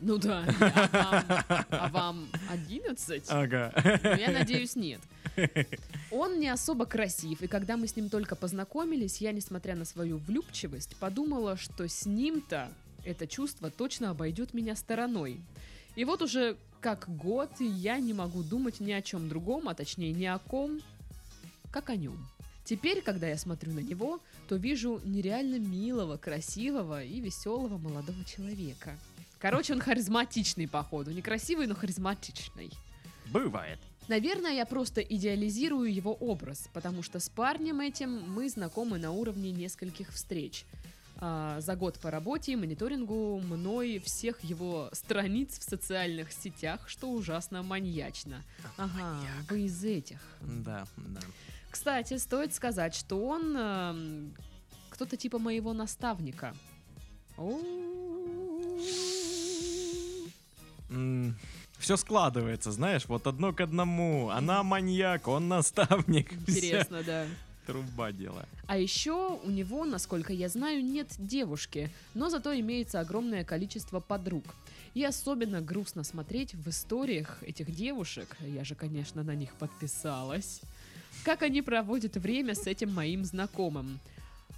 Ну 0.01 0.17
да, 0.17 0.46
а 0.60 0.89
вам, 0.91 1.25
а 1.72 1.89
вам 1.89 2.27
11? 2.50 3.24
Ага. 3.29 3.74
Ну, 4.03 4.15
я 4.15 4.31
надеюсь, 4.31 4.75
нет. 4.75 5.01
Он 6.12 6.39
не 6.39 6.50
особо 6.50 6.86
красив, 6.86 7.41
и 7.41 7.48
когда 7.48 7.75
мы 7.77 7.88
с 7.88 7.96
ним 7.96 8.10
только 8.10 8.36
познакомились, 8.36 9.22
я, 9.22 9.31
несмотря 9.31 9.75
на 9.75 9.86
свою 9.86 10.17
влюбчивость, 10.17 10.96
подумала, 10.98 11.58
что 11.58 11.88
с 11.88 12.05
ним-то 12.05 12.72
это 13.03 13.27
чувство 13.27 13.69
точно 13.72 14.12
обойдет 14.12 14.53
меня 14.53 14.75
стороной. 14.75 15.41
И 15.96 16.05
вот 16.05 16.22
уже 16.22 16.55
как 16.81 17.15
год 17.15 17.50
я 17.59 18.00
не 18.00 18.13
могу 18.13 18.43
думать 18.43 18.79
ни 18.79 18.91
о 18.91 19.01
чем 19.01 19.29
другом, 19.29 19.67
а 19.67 19.74
точнее 19.74 20.13
ни 20.13 20.25
о 20.25 20.39
ком, 20.39 20.79
как 21.71 21.89
о 21.89 21.95
нем. 21.95 22.17
Теперь, 22.63 23.01
когда 23.01 23.27
я 23.27 23.38
смотрю 23.38 23.74
на 23.74 23.79
него, 23.79 24.19
то 24.48 24.55
вижу 24.55 25.01
нереально 25.03 25.57
милого, 25.59 26.17
красивого 26.17 27.03
и 27.03 27.19
веселого 27.19 27.77
молодого 27.77 28.24
человека. 28.25 28.98
Короче, 29.39 29.74
он 29.74 29.79
харизматичный, 29.79 30.67
походу. 30.67 31.12
Некрасивый, 31.12 31.65
но 31.65 31.74
харизматичный. 31.74 32.71
Бывает. 33.31 33.79
Наверное, 34.07 34.53
я 34.53 34.65
просто 34.65 35.01
идеализирую 35.01 35.93
его 35.93 36.13
образ, 36.13 36.69
потому 36.74 37.03
что 37.03 37.19
с 37.19 37.29
парнем 37.29 37.79
этим 37.79 38.24
мы 38.31 38.50
знакомы 38.50 38.98
на 38.98 39.12
уровне 39.12 39.51
нескольких 39.51 40.12
встреч. 40.12 40.65
А, 41.21 41.59
за 41.59 41.75
год 41.75 41.99
по 41.99 42.11
работе 42.11 42.53
и 42.53 42.55
мониторингу 42.55 43.41
мной 43.41 43.99
всех 43.99 44.41
его 44.41 44.89
страниц 44.93 45.59
в 45.59 45.63
социальных 45.63 46.31
сетях, 46.31 46.88
что 46.88 47.11
ужасно 47.11 47.61
маньячно. 47.61 48.43
Ага, 48.77 49.17
вы 49.49 49.63
из 49.63 49.83
этих. 49.83 50.19
Да, 50.41 50.88
да. 50.95 51.19
Кстати, 51.69 52.17
стоит 52.17 52.53
сказать, 52.53 52.95
что 52.95 53.21
он 53.21 53.55
эм, 53.57 54.33
кто-то 54.89 55.17
типа 55.17 55.39
моего 55.39 55.73
наставника. 55.73 56.55
Все 61.77 61.97
складывается, 61.97 62.71
знаешь, 62.71 63.05
вот 63.07 63.27
одно 63.27 63.53
к 63.53 63.61
одному. 63.61 64.29
Она 64.29 64.63
маньяк, 64.63 65.27
он 65.27 65.49
наставник. 65.49 66.31
Вся 66.47 66.57
Интересно, 66.57 67.03
да. 67.03 67.25
Труба 67.69 68.11
дела. 68.11 68.45
А 68.65 68.79
еще 68.79 69.39
у 69.43 69.49
него, 69.51 69.85
насколько 69.85 70.33
я 70.33 70.49
знаю, 70.49 70.83
нет 70.83 71.07
девушки, 71.19 71.91
но 72.15 72.29
зато 72.29 72.60
имеется 72.60 72.99
огромное 72.99 73.43
количество 73.43 73.99
подруг. 73.99 74.43
И 74.95 75.03
особенно 75.03 75.62
грустно 75.62 76.03
смотреть 76.03 76.55
в 76.55 76.67
историях 76.67 77.43
этих 77.43 77.69
девушек, 77.69 78.38
я 78.41 78.63
же, 78.63 78.73
конечно, 78.73 79.21
на 79.21 79.36
них 79.36 79.53
подписалась, 79.53 80.62
как 81.23 81.43
они 81.43 81.62
проводят 81.62 82.15
время 82.15 82.55
с 82.55 82.65
этим 82.65 82.91
моим 82.91 83.23
знакомым. 83.23 83.99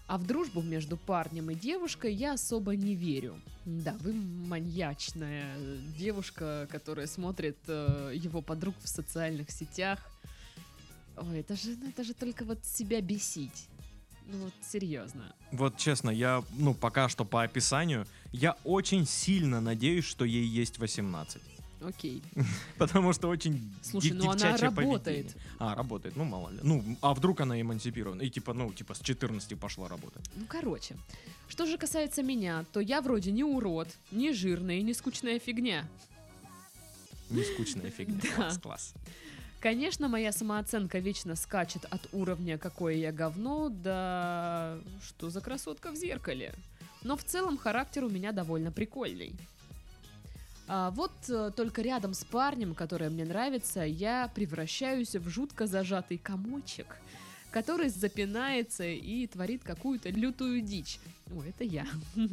А 0.07 0.17
в 0.17 0.25
дружбу 0.25 0.61
между 0.61 0.95
парнем 0.95 1.51
и 1.51 1.55
девушкой 1.55 2.13
я 2.13 2.33
особо 2.33 2.75
не 2.77 2.95
верю. 2.95 3.35
Да, 3.65 3.93
вы 3.99 4.13
маньячная 4.13 5.55
девушка, 5.97 6.67
которая 6.71 7.07
смотрит 7.07 7.57
э, 7.67 8.13
его 8.15 8.41
подруг 8.41 8.75
в 8.81 8.87
социальных 8.87 9.51
сетях. 9.51 9.99
Ой, 11.17 11.39
это 11.39 11.55
же, 11.55 11.75
ну, 11.81 11.89
это 11.89 12.03
же 12.03 12.13
только 12.13 12.45
вот 12.45 12.65
себя 12.65 13.01
бесить. 13.01 13.67
Ну 14.27 14.37
вот 14.45 14.53
серьезно. 14.61 15.35
Вот 15.51 15.77
честно, 15.77 16.09
я, 16.09 16.43
ну, 16.57 16.73
пока 16.73 17.09
что 17.09 17.25
по 17.25 17.43
описанию, 17.43 18.05
я 18.31 18.55
очень 18.63 19.05
сильно 19.05 19.59
надеюсь, 19.61 20.05
что 20.05 20.25
ей 20.25 20.45
есть 20.45 20.77
18. 20.79 21.41
Окей. 21.81 22.21
Потому 22.77 23.11
что 23.13 23.27
очень 23.27 23.73
Слушай, 23.81 24.11
дев- 24.11 24.17
ну 24.19 24.25
она 24.29 24.33
девчачье 24.33 24.67
работает. 24.67 25.03
поведение. 25.03 25.33
А, 25.59 25.75
работает, 25.75 26.15
ну 26.15 26.23
мало 26.23 26.49
ли. 26.51 26.59
Ну, 26.61 26.83
а 27.01 27.13
вдруг 27.13 27.41
она 27.41 27.59
эмансипирована? 27.59 28.21
И 28.21 28.29
типа, 28.29 28.53
ну, 28.53 28.71
типа 28.71 28.93
с 28.93 28.99
14 28.99 29.59
пошла 29.59 29.87
работать. 29.87 30.23
Ну, 30.35 30.45
короче. 30.47 30.95
Что 31.49 31.65
же 31.65 31.77
касается 31.77 32.23
меня, 32.23 32.65
то 32.71 32.79
я 32.79 33.01
вроде 33.01 33.31
не 33.31 33.43
урод, 33.43 33.89
не 34.11 34.31
жирная 34.31 34.77
и 34.77 34.83
не 34.83 34.93
скучная 34.93 35.39
фигня. 35.39 35.87
Не 37.29 37.43
скучная 37.43 37.89
фигня. 37.89 38.19
Да. 38.21 38.35
Класс, 38.35 38.57
класс. 38.59 38.93
Конечно, 39.61 40.07
моя 40.07 40.31
самооценка 40.31 40.97
вечно 40.97 41.35
скачет 41.35 41.85
от 41.85 42.01
уровня 42.13 42.57
«какое 42.57 42.95
я 42.95 43.11
говно» 43.11 43.69
до 43.69 44.81
«что 45.03 45.29
за 45.29 45.39
красотка 45.39 45.91
в 45.91 45.95
зеркале». 45.95 46.55
Но 47.03 47.15
в 47.15 47.23
целом 47.23 47.59
характер 47.59 48.03
у 48.03 48.09
меня 48.09 48.31
довольно 48.31 48.71
прикольный. 48.71 49.33
А 50.67 50.89
вот 50.89 51.11
э, 51.29 51.51
только 51.55 51.83
рядом 51.83 52.15
с 52.15 52.23
парнем, 52.23 52.73
который 52.73 53.11
мне 53.11 53.23
нравится, 53.23 53.81
я 53.81 54.31
превращаюсь 54.33 55.15
в 55.15 55.29
жутко 55.29 55.67
зажатый 55.67 56.17
комочек, 56.17 56.97
который 57.51 57.89
запинается 57.89 58.85
и 58.85 59.27
творит 59.27 59.63
какую-то 59.63 60.09
лютую 60.09 60.61
дичь. 60.61 60.99
Ой, 61.35 61.49
это 61.49 61.63
я. 61.63 61.85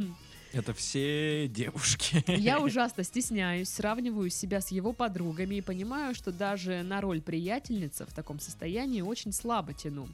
Это 0.53 0.73
все 0.73 1.49
девушки. 1.49 2.25
Я 2.27 2.61
ужасно 2.63 3.05
стесняюсь, 3.05 3.69
сравниваю 3.69 4.31
себя 4.31 4.61
с 4.61 4.69
его 4.69 4.93
подругами 4.93 5.57
и 5.57 5.61
понимаю, 5.61 6.15
что 6.15 6.33
даже 6.33 6.83
на 6.83 7.01
роль 7.01 7.21
приятельницы 7.21 8.07
в 8.07 8.15
таком 8.15 8.41
состоянии 8.41 9.01
очень 9.03 9.33
слабо 9.33 9.75
тяну. 9.75 10.09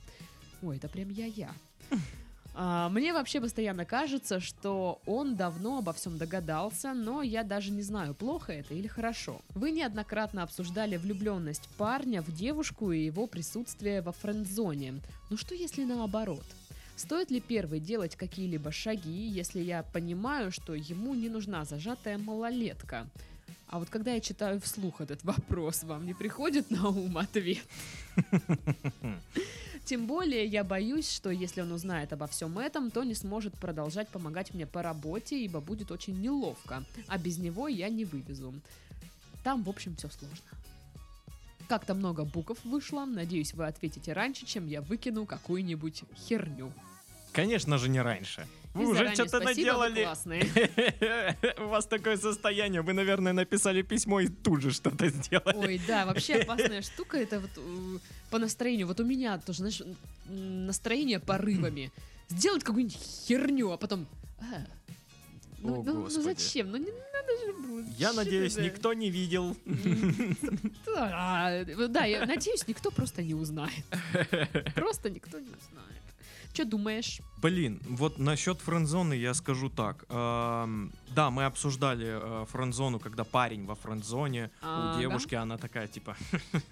Ой, 0.62 0.76
это 0.76 0.88
прям 0.88 1.10
я-я. 1.10 1.52
А, 2.56 2.88
мне 2.88 3.12
вообще 3.12 3.40
постоянно 3.40 3.84
кажется, 3.84 4.38
что 4.38 5.00
он 5.06 5.34
давно 5.34 5.78
обо 5.78 5.92
всем 5.92 6.18
догадался, 6.18 6.94
но 6.94 7.20
я 7.20 7.42
даже 7.42 7.72
не 7.72 7.82
знаю, 7.82 8.14
плохо 8.14 8.52
это 8.52 8.74
или 8.74 8.86
хорошо. 8.86 9.40
Вы 9.54 9.72
неоднократно 9.72 10.44
обсуждали 10.44 10.96
влюбленность 10.96 11.68
парня 11.76 12.22
в 12.22 12.32
девушку 12.32 12.92
и 12.92 13.06
его 13.06 13.26
присутствие 13.26 14.02
во 14.02 14.12
френд-зоне. 14.12 15.02
Ну 15.30 15.36
что 15.36 15.54
если 15.56 15.82
наоборот? 15.84 16.44
Стоит 16.96 17.30
ли 17.30 17.40
первый 17.40 17.80
делать 17.80 18.16
какие-либо 18.16 18.70
шаги, 18.70 19.26
если 19.26 19.60
я 19.60 19.82
понимаю, 19.82 20.52
что 20.52 20.74
ему 20.74 21.14
не 21.14 21.28
нужна 21.28 21.64
зажатая 21.64 22.18
малолетка? 22.18 23.08
А 23.66 23.78
вот 23.80 23.90
когда 23.90 24.12
я 24.12 24.20
читаю 24.20 24.60
вслух 24.60 25.00
этот 25.00 25.24
вопрос, 25.24 25.82
вам 25.82 26.06
не 26.06 26.14
приходит 26.14 26.70
на 26.70 26.88
ум 26.88 27.18
ответ? 27.18 27.64
Тем 29.84 30.06
более 30.06 30.46
я 30.46 30.64
боюсь, 30.64 31.10
что 31.10 31.30
если 31.30 31.60
он 31.60 31.72
узнает 31.72 32.12
обо 32.12 32.26
всем 32.26 32.58
этом, 32.58 32.90
то 32.90 33.02
не 33.02 33.14
сможет 33.14 33.52
продолжать 33.54 34.08
помогать 34.08 34.54
мне 34.54 34.66
по 34.66 34.82
работе, 34.82 35.44
ибо 35.44 35.60
будет 35.60 35.90
очень 35.90 36.20
неловко, 36.20 36.84
а 37.08 37.18
без 37.18 37.38
него 37.38 37.68
я 37.68 37.88
не 37.88 38.04
вывезу. 38.04 38.54
Там, 39.42 39.62
в 39.62 39.68
общем, 39.68 39.94
все 39.96 40.08
сложно. 40.08 40.63
Как-то 41.68 41.94
много 41.94 42.24
букв 42.24 42.58
вышло, 42.64 43.04
надеюсь, 43.04 43.54
вы 43.54 43.66
ответите 43.66 44.12
раньше, 44.12 44.46
чем 44.46 44.66
я 44.66 44.82
выкину 44.82 45.26
какую-нибудь 45.26 46.04
херню. 46.28 46.72
Конечно 47.32 47.78
же, 47.78 47.88
не 47.88 48.00
раньше. 48.00 48.46
И 48.74 48.78
Вы 48.78 48.86
уже 48.86 48.98
заранее 48.98 49.14
что-то 49.14 49.40
наделали. 49.40 50.08
У 51.60 51.68
вас 51.68 51.86
такое 51.86 52.16
состояние. 52.16 52.82
Вы, 52.82 52.92
наверное, 52.92 53.32
написали 53.32 53.82
письмо 53.82 54.20
и 54.20 54.28
тут 54.28 54.62
же 54.62 54.72
что-то 54.72 55.08
сделали. 55.08 55.56
Ой, 55.56 55.80
да, 55.86 56.06
вообще 56.06 56.34
опасная 56.42 56.82
штука, 56.82 57.16
это 57.16 57.40
вот 57.40 57.50
э, 57.56 57.98
по 58.30 58.38
настроению. 58.38 58.86
Вот 58.86 59.00
у 59.00 59.04
меня 59.04 59.38
тоже, 59.38 59.58
знаешь, 59.58 59.82
настроение 60.26 61.18
порывами. 61.18 61.92
Сделать 62.28 62.64
какую-нибудь 62.64 62.98
херню, 63.26 63.70
а 63.70 63.76
потом... 63.76 64.06
а, 64.40 64.66
ну, 65.58 65.80
О, 65.80 65.82
ну- 65.84 65.94
ну 66.02 66.08
зачем? 66.08 66.70
Ну 66.70 66.76
не 66.76 66.90
надо 67.26 67.46
же 67.46 67.52
будет. 67.68 67.98
Я 67.98 68.12
надеюсь, 68.12 68.54
это? 68.54 68.62
никто 68.64 68.92
не 68.94 69.10
видел. 69.10 69.56
М, 69.66 70.36
Да, 70.86 71.64
да, 71.88 72.04
я 72.04 72.26
надеюсь, 72.26 72.66
никто 72.68 72.90
просто 72.90 73.22
не 73.22 73.34
узнает. 73.34 73.84
Просто 74.74 75.10
никто 75.10 75.38
не 75.38 75.48
узнает. 75.48 76.02
Что 76.52 76.64
думаешь? 76.64 77.20
Блин, 77.38 77.80
вот 77.88 78.18
насчет 78.18 78.60
френдзоны 78.60 79.14
я 79.14 79.34
скажу 79.34 79.68
так. 79.70 80.04
Эм, 80.08 80.92
да, 81.08 81.30
мы 81.30 81.46
обсуждали 81.46 82.06
э, 82.06 82.46
френдзону, 82.46 83.00
когда 83.00 83.24
парень 83.24 83.66
во 83.66 83.74
френдзоне, 83.74 84.50
Ага. 84.62 84.96
у 84.96 85.00
девушки 85.00 85.34
она 85.34 85.58
такая, 85.58 85.88
типа, 85.88 86.16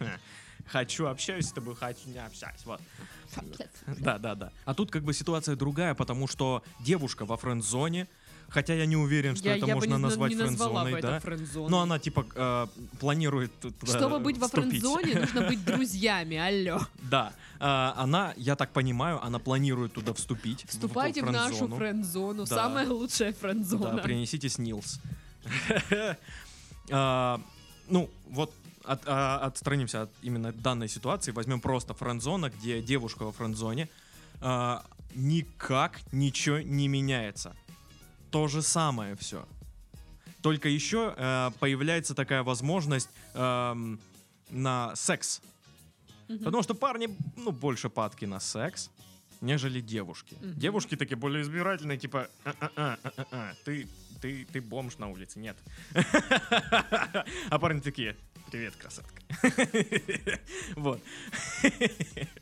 хочу 0.67 1.07
общаюсь 1.07 1.47
с 1.49 1.53
тобой, 1.53 1.75
хочу 1.75 2.09
не 2.11 2.19
общаюсь. 2.25 2.65
Вот. 2.65 2.81
Да, 3.99 4.19
да, 4.19 4.35
да. 4.37 4.53
А 4.65 4.75
тут 4.75 4.91
как 4.93 5.03
бы 5.03 5.13
ситуация 5.15 5.57
другая, 5.57 5.95
потому 5.95 6.29
что 6.29 6.63
девушка 6.81 7.25
во 7.25 7.37
френд-зоне 7.37 8.07
Хотя 8.53 8.75
я 8.75 8.85
не 8.85 8.97
уверен, 8.97 9.35
что 9.35 9.49
я, 9.49 9.57
это 9.57 9.67
я 9.67 9.75
можно 9.75 9.95
не, 9.95 9.99
назвать 10.03 10.33
не 10.33 10.37
френдзоной, 10.37 11.01
да? 11.01 11.21
френдзоной. 11.21 11.71
Но 11.71 11.81
она 11.81 11.99
типа 11.99 12.27
э, 12.35 12.67
планирует 13.01 13.51
туда 13.61 13.99
Чтобы 13.99 14.19
быть 14.19 14.37
во 14.37 14.47
вступить. 14.47 14.83
френдзоне, 14.83 15.21
нужно 15.21 15.49
быть 15.49 15.65
друзьями, 15.65 16.37
алло. 16.37 16.81
Да. 17.11 17.33
А, 17.61 17.95
она, 17.97 18.35
я 18.37 18.55
так 18.55 18.73
понимаю, 18.73 19.25
она 19.25 19.39
планирует 19.39 19.95
туда 19.95 20.13
вступить. 20.13 20.67
Вступайте 20.69 21.23
в, 21.23 21.33
нашу 21.33 21.67
френдзону. 21.67 22.45
Да. 22.45 22.55
самая 22.57 22.87
лучшая 22.89 23.33
френдзона. 23.33 23.97
Да, 23.97 24.03
принесите 24.03 24.51
снилс. 24.51 25.01
А, 26.91 27.41
Ну, 27.89 28.11
вот 28.29 28.53
от- 28.85 29.03
а, 29.07 29.39
отстранимся 29.39 30.03
от 30.03 30.11
именно 30.23 30.53
данной 30.53 30.89
ситуации, 30.89 31.33
возьмем 31.33 31.61
просто 31.61 31.95
френдзона, 31.95 32.51
где 32.51 32.83
девушка 32.83 33.25
во 33.25 33.33
френдзоне, 33.33 33.89
а, 34.41 34.85
никак 35.15 36.01
ничего 36.13 36.59
не 36.59 36.89
меняется. 36.89 37.55
То 38.33 38.49
же 38.49 38.63
самое 38.63 39.15
все. 39.15 39.47
Только 40.41 40.69
еще 40.69 41.15
э, 41.17 41.51
появляется 41.61 42.15
такая 42.15 42.43
возможность 42.43 43.11
эм, 43.35 44.01
на 44.49 44.97
секс. 44.97 45.43
Мгм. 46.29 46.39
Потому 46.39 46.63
что 46.63 46.75
парни, 46.75 47.15
ну, 47.37 47.53
больше 47.53 47.91
падки 47.91 48.25
на 48.25 48.41
секс, 48.41 48.91
нежели 49.43 49.81
девушки. 49.81 50.35
Мгм. 50.41 50.59
Девушки 50.59 50.97
такие 50.97 51.17
более 51.17 51.43
избирательные, 51.43 51.99
типа, 51.99 52.29
«А-а-а, 52.45 52.99
а-а-а, 53.05 53.55
ты, 53.67 53.87
ты, 54.23 54.47
ты 54.51 54.63
бомж 54.63 54.97
на 54.97 55.09
улице, 55.09 55.39
нет. 55.39 55.57
А 57.51 57.59
парни 57.59 57.81
такие, 57.81 58.17
привет, 58.51 58.75
красотка. 58.77 59.23
Вот. 60.77 61.01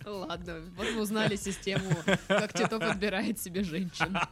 Ладно, 0.05 0.63
вот 0.77 0.87
мы 0.95 1.03
узнали 1.03 1.35
систему, 1.35 1.91
как 2.29 2.53
Тито 2.53 2.79
подбирает 2.79 3.41
себе 3.41 3.65
женщин. 3.65 4.17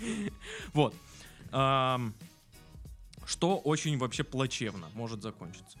Вот. 0.72 0.94
Что 3.26 3.58
очень 3.58 3.98
вообще 3.98 4.22
плачевно 4.24 4.88
может 4.94 5.22
закончиться. 5.22 5.78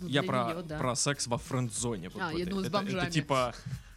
Я 0.00 0.22
про, 0.22 0.62
да. 0.62 0.78
про 0.78 0.94
секс 0.96 1.26
во 1.26 1.36
френд-зоне. 1.36 2.10
А, 2.18 2.32
я 2.32 2.40
этой. 2.42 2.46
думала, 2.46 2.62
с 2.64 2.66
это, 2.68 2.78
это 2.78 2.86
бомжами. 2.86 3.10
типа, 3.10 3.54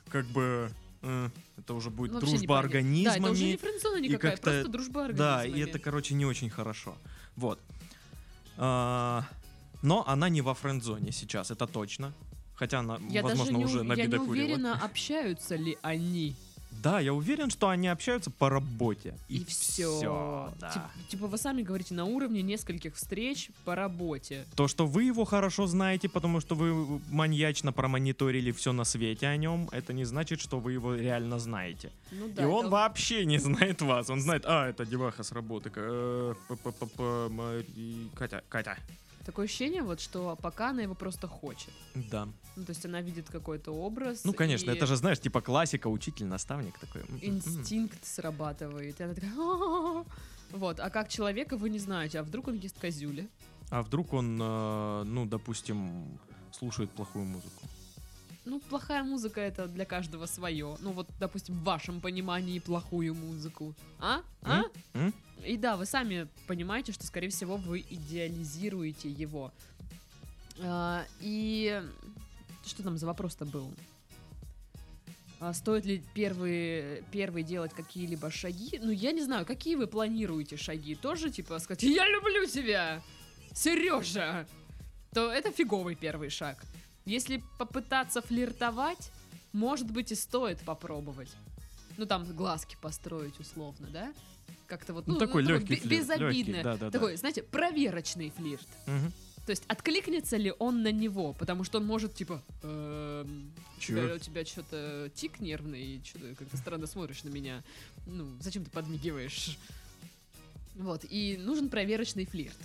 как 0.09 0.25
бы, 0.27 0.69
э, 1.01 1.29
это 1.57 1.73
уже 1.73 1.89
будет 1.89 2.11
Ну, 2.11 2.19
вообще 2.19 2.31
дружба 2.31 2.43
непонятно. 2.43 2.69
Да, 2.71 2.77
это 2.77 2.79
уже 2.79 2.97
организмами. 3.29 3.37
не 3.51 3.57
френдзона 3.57 3.97
никакая, 4.01 4.37
просто 4.37 4.67
дружба 4.67 5.13
Да, 5.13 5.35
организмами. 5.35 5.59
и 5.61 5.63
это, 5.69 5.79
короче, 5.79 6.13
не 6.15 6.25
очень 6.25 6.49
хорошо. 6.49 6.97
Вот. 7.37 7.57
А, 8.57 9.23
но 9.81 10.03
она 10.05 10.27
не 10.27 10.41
во 10.41 10.53
френд-зоне 10.53 11.13
сейчас, 11.13 11.51
это 11.51 11.67
точно. 11.67 12.13
Хотя 12.55 12.79
она, 12.79 12.99
Я 13.09 13.23
возможно, 13.23 13.45
даже 13.53 13.57
не, 13.57 13.65
уже 13.65 13.79
ув- 13.79 13.97
я 13.97 14.05
не 14.05 14.17
уверена, 14.17 14.73
общаются 14.83 15.55
ли 15.55 15.77
они. 15.81 16.35
Да, 16.81 16.99
я 16.99 17.13
уверен, 17.13 17.49
что 17.49 17.69
они 17.69 17.87
общаются 17.87 18.31
по 18.31 18.49
работе. 18.49 19.15
И, 19.29 19.43
все. 19.45 19.97
всё, 19.97 20.53
да. 20.59 20.89
типа 21.09 21.27
вы 21.27 21.37
сами 21.37 21.61
говорите, 21.61 21.93
на 21.93 22.05
уровне 22.05 22.41
нескольких 22.41 22.95
встреч 22.95 23.49
по 23.65 23.75
работе. 23.75 24.45
То, 24.55 24.67
что 24.67 24.85
вы 24.85 25.03
его 25.03 25.25
хорошо 25.25 25.67
знаете, 25.67 26.09
потому 26.09 26.41
что 26.41 26.55
вы 26.55 26.99
маньячно 27.09 27.71
промониторили 27.71 28.51
все 28.51 28.73
на 28.73 28.83
свете 28.83 29.27
о 29.27 29.37
нем, 29.37 29.69
это 29.71 29.93
не 29.93 30.05
значит, 30.05 30.41
что 30.41 30.59
вы 30.59 30.73
его 30.73 30.95
реально 30.95 31.39
знаете. 31.39 31.91
Ну 32.11 32.27
да. 32.29 32.43
и 32.43 32.45
он 32.45 32.65
это- 32.65 32.69
вообще 32.69 33.25
не 33.25 33.37
знает 33.39 33.81
вас. 33.81 34.09
Он 34.09 34.21
знает, 34.21 34.45
а, 34.45 34.67
это 34.69 34.85
деваха 34.85 35.23
с 35.23 35.31
работы. 35.31 35.71
э, 35.75 36.33
Катя, 38.15 38.43
Катя. 38.49 38.77
Такое 39.25 39.45
ощущение, 39.45 39.83
вот, 39.83 40.01
что 40.01 40.37
пока 40.41 40.69
она 40.69 40.81
его 40.81 40.95
просто 40.95 41.27
хочет. 41.27 41.71
Да. 41.95 42.27
Ну, 42.55 42.65
то 42.65 42.71
есть 42.71 42.85
она 42.85 43.01
видит 43.01 43.29
какой-то 43.29 43.71
образ. 43.71 44.25
Ну, 44.25 44.33
конечно, 44.33 44.69
и 44.69 44.75
это 44.75 44.85
же, 44.85 44.95
знаешь, 44.95 45.19
типа 45.19 45.41
классика, 45.41 45.87
учитель, 45.87 46.25
наставник 46.25 46.77
такой. 46.77 47.01
м, 47.01 47.07
м, 47.07 47.19
м. 47.21 47.35
инстинкт 47.35 48.05
срабатывает. 48.05 48.99
И 48.99 49.03
она 49.03 49.13
такая... 49.13 49.33
Вот, 50.51 50.79
а 50.79 50.89
как 50.89 51.09
человека 51.09 51.57
вы 51.57 51.69
не 51.69 51.79
знаете, 51.79 52.19
а 52.19 52.23
вдруг 52.23 52.47
он 52.47 52.55
ест 52.55 52.77
козюли? 52.79 53.27
А 53.71 53.81
вдруг 53.81 54.13
он, 54.13 54.39
э, 54.39 55.03
ну, 55.03 55.25
допустим, 55.25 56.19
слушает 56.51 56.91
плохую 56.91 57.25
музыку? 57.25 57.63
Ну, 58.45 58.59
плохая 58.59 59.03
музыка 59.03 59.39
это 59.39 59.67
для 59.67 59.85
каждого 59.85 60.25
свое. 60.25 60.75
Ну, 60.81 60.91
вот, 60.91 61.07
допустим, 61.19 61.55
в 61.55 61.63
вашем 61.63 62.01
понимании 62.01 62.59
плохую 62.59 63.15
музыку. 63.15 63.73
А? 63.99 64.21
А? 64.41 64.63
М? 64.63 64.71
М? 64.93 65.13
И 65.45 65.57
да, 65.57 65.77
вы 65.77 65.85
сами 65.85 66.27
понимаете, 66.47 66.91
что, 66.91 67.05
скорее 67.05 67.29
всего, 67.29 67.55
вы 67.55 67.85
идеализируете 67.89 69.09
его. 69.09 69.51
А, 70.59 71.05
и 71.21 71.81
что 72.65 72.83
там 72.83 72.97
за 72.97 73.07
вопрос-то 73.07 73.45
был? 73.45 73.73
А 75.39 75.53
стоит 75.53 75.85
ли 75.85 76.01
первые, 76.13 77.03
первые 77.11 77.43
делать 77.43 77.73
какие-либо 77.73 78.31
шаги? 78.31 78.79
Ну, 78.81 78.91
я 78.91 79.11
не 79.11 79.21
знаю, 79.21 79.45
какие 79.45 79.75
вы 79.75 79.87
планируете 79.87 80.55
шаги? 80.57 80.95
Тоже, 80.95 81.29
типа, 81.29 81.59
сказать, 81.59 81.83
я 81.83 82.07
люблю 82.09 82.45
тебя, 82.45 83.01
Сережа! 83.53 84.47
То 85.13 85.31
это 85.31 85.51
фиговый 85.51 85.95
первый 85.95 86.29
шаг. 86.29 86.57
Если 87.05 87.43
попытаться 87.59 88.21
флиртовать, 88.21 89.11
может 89.51 89.91
быть, 89.91 90.11
и 90.11 90.15
стоит 90.15 90.59
попробовать. 90.61 91.29
Ну, 91.97 92.05
там 92.05 92.23
глазки 92.35 92.77
построить 92.81 93.39
условно, 93.39 93.87
да? 93.91 94.13
Как-то 94.67 94.93
вот, 94.93 95.05
Ну, 95.07 95.13
ну, 95.13 95.19
такой 95.19 95.43
ну, 95.43 95.49
легкий 95.49 95.75
бе- 95.75 95.81
флирт, 95.81 96.01
безобидно. 96.07 96.29
легкий, 96.51 96.63
да-да-да. 96.63 96.91
Такой, 96.91 97.15
знаете, 97.17 97.43
проверочный 97.43 98.29
флирт. 98.31 98.65
Мгм. 98.87 99.11
То 99.45 99.49
есть 99.49 99.63
откликнется 99.67 100.37
ли 100.37 100.53
он 100.57 100.81
на 100.83 100.91
него, 100.91 101.33
потому 101.33 101.65
что 101.65 101.79
он 101.79 101.85
может 101.85 102.15
типа, 102.15 102.41
эм, 102.63 103.51
у 103.77 103.79
тебя- 103.81 104.15
у 104.15 104.17
тебя 104.17 104.45
что-то 104.45 105.11
тик 105.13 105.41
нервный, 105.41 105.83
и 105.97 106.01
что-то 106.03 106.33
как-то 106.35 106.55
странно 106.57 106.87
смотришь 106.87 107.23
на 107.25 107.29
меня. 107.29 107.61
Ну, 108.07 108.25
зачем 108.39 108.63
ты 108.63 108.71
подмигиваешь? 108.71 109.57
Вот, 110.75 111.05
и 111.07 111.37
нужен 111.37 111.69
проверочный 111.69 112.25
флирт, 112.25 112.57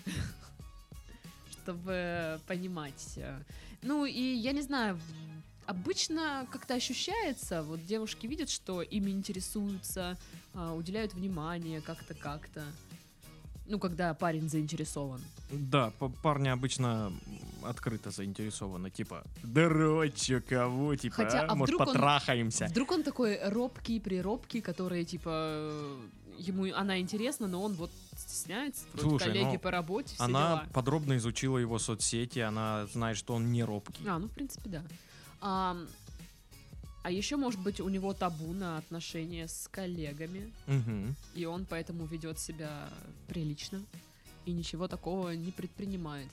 чтобы 1.68 2.40
понимать. 2.46 3.14
э. 3.16 3.38
Ну, 3.82 4.06
и 4.06 4.20
я 4.20 4.52
не 4.52 4.62
знаю, 4.62 4.98
обычно 5.66 6.46
как-то 6.50 6.74
ощущается, 6.74 7.62
вот 7.62 7.84
девушки 7.86 8.26
видят, 8.26 8.48
что 8.48 8.80
ими 8.82 9.10
интересуются, 9.10 10.16
а, 10.54 10.74
уделяют 10.74 11.14
внимание 11.14 11.80
как-то, 11.80 12.14
как-то. 12.14 12.62
Ну, 13.66 13.78
когда 13.78 14.14
парень 14.14 14.48
заинтересован. 14.48 15.20
Да, 15.50 15.92
парни 16.22 16.48
обычно 16.48 17.12
открыто 17.62 18.10
заинтересованы, 18.10 18.88
типа, 18.90 19.22
чё, 20.16 20.40
кого, 20.40 20.96
типа, 20.96 21.16
Хотя, 21.16 21.42
а, 21.42 21.52
а 21.52 21.54
может, 21.54 21.74
вдруг 21.74 21.88
он- 21.88 21.94
потрахаемся. 21.94 22.66
Вдруг 22.70 22.90
он 22.92 23.02
такой 23.02 23.38
робкий, 23.50 24.00
приробкий, 24.00 24.62
который, 24.62 25.04
типа, 25.04 25.30
э, 25.30 25.98
ему 26.38 26.72
она 26.74 26.98
интересна, 27.00 27.46
но 27.48 27.62
он 27.62 27.74
вот 27.74 27.90
стесняется, 28.16 28.84
вроде 28.92 29.08
Слушай, 29.08 29.24
коллеги 29.24 29.52
ну, 29.54 29.58
по 29.58 29.70
работе, 29.70 30.14
все 30.14 30.24
Она 30.24 30.48
дела. 30.48 30.68
подробно 30.72 31.16
изучила 31.16 31.58
его 31.58 31.78
соцсети, 31.78 32.38
она 32.38 32.86
знает, 32.86 33.16
что 33.16 33.34
он 33.34 33.50
не 33.52 33.62
робкий. 33.64 34.06
А, 34.06 34.18
ну, 34.18 34.28
в 34.28 34.32
принципе, 34.32 34.68
да. 34.70 34.82
А, 35.40 35.76
а 37.02 37.10
еще, 37.10 37.36
может 37.36 37.60
быть, 37.60 37.80
у 37.80 37.88
него 37.88 38.12
табу 38.12 38.52
на 38.52 38.78
отношения 38.78 39.48
с 39.48 39.68
коллегами, 39.70 40.52
Мгм. 40.66 41.14
и 41.34 41.44
он 41.44 41.64
поэтому 41.64 42.06
ведет 42.06 42.38
себя 42.38 42.88
прилично 43.28 43.82
и 44.46 44.52
ничего 44.52 44.88
такого 44.88 45.30
не 45.30 45.52
предпринимает. 45.52 46.28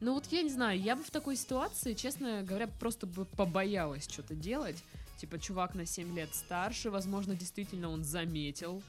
Ну 0.00 0.14
вот 0.14 0.26
я 0.30 0.42
не 0.42 0.50
знаю, 0.50 0.80
я 0.80 0.94
бы 0.94 1.02
в 1.02 1.10
такой 1.10 1.34
ситуации, 1.36 1.94
честно 1.94 2.42
говоря, 2.44 2.68
просто 2.68 3.06
бы 3.06 3.24
побоялась 3.24 4.08
что-то 4.08 4.34
делать. 4.34 4.76
Типа, 5.20 5.40
чувак 5.40 5.74
на 5.74 5.84
7 5.84 6.14
лет 6.14 6.32
старше, 6.32 6.90
возможно, 6.90 7.34
действительно 7.34 7.90
он 7.90 8.04
заметил, 8.04 8.80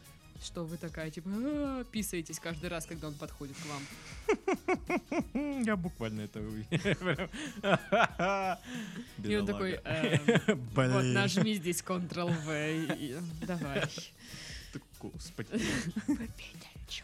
что 0.43 0.63
вы 0.63 0.77
такая, 0.77 1.09
типа, 1.11 1.29
«А, 1.31 1.83
писаетесь 1.85 2.39
каждый 2.39 2.69
раз, 2.69 2.85
когда 2.85 3.07
он 3.07 3.13
подходит 3.15 3.55
к 3.57 3.65
вам. 3.65 3.81
Я 5.65 5.75
буквально 5.75 6.21
это 6.21 6.39
увидел. 6.39 6.69
И 9.23 9.35
он 9.35 9.45
такой, 9.45 9.79
«Эм, 9.83 10.21
вот 10.75 11.03
нажми 11.03 11.55
здесь 11.55 11.81
Ctrl-V, 11.81 12.95
и- 12.97 13.17
давай. 13.45 13.83
Господи. 14.99 15.49
Попейте, 16.07 16.67
чё 16.87 17.03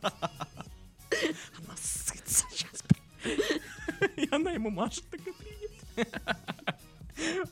она 0.00 0.12
делает? 1.10 1.36
Она 1.58 1.76
сытся 1.76 2.44
сейчас. 2.52 2.82
И 4.16 4.28
она 4.30 4.52
ему 4.52 4.70
машет, 4.70 5.04
такой, 5.10 5.32
привет. 5.34 5.70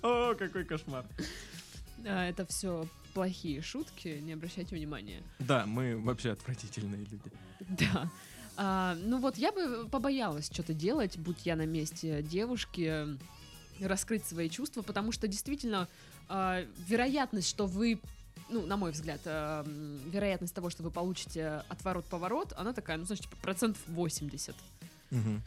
О, 0.02 0.34
какой 0.34 0.64
кошмар. 0.64 1.04
А, 2.04 2.28
Это 2.28 2.46
все 2.46 2.86
плохие 3.16 3.62
шутки, 3.62 4.20
не 4.22 4.34
обращайте 4.34 4.76
внимания. 4.76 5.22
Да, 5.38 5.64
мы 5.64 5.96
вообще 5.96 6.32
отвратительные 6.32 6.98
люди. 6.98 7.18
Да. 7.60 8.10
А, 8.58 8.94
ну 9.04 9.18
вот 9.20 9.38
я 9.38 9.52
бы 9.52 9.88
побоялась 9.88 10.50
что-то 10.52 10.74
делать, 10.74 11.16
будь 11.16 11.46
я 11.46 11.56
на 11.56 11.64
месте 11.64 12.22
девушки, 12.22 13.06
раскрыть 13.80 14.26
свои 14.26 14.50
чувства, 14.50 14.82
потому 14.82 15.12
что 15.12 15.28
действительно 15.28 15.88
а, 16.28 16.62
вероятность, 16.86 17.48
что 17.48 17.66
вы, 17.66 18.00
ну, 18.50 18.66
на 18.66 18.76
мой 18.76 18.92
взгляд, 18.92 19.22
м, 19.24 19.98
вероятность 20.10 20.54
того, 20.54 20.68
что 20.68 20.82
вы 20.82 20.90
получите 20.90 21.62
отворот-поворот, 21.70 22.52
она 22.54 22.74
такая, 22.74 22.98
ну, 22.98 23.04
значит, 23.06 23.24
типа, 23.24 23.36
процентов 23.40 23.80
80. 23.86 24.54
Мгм. 25.10 25.42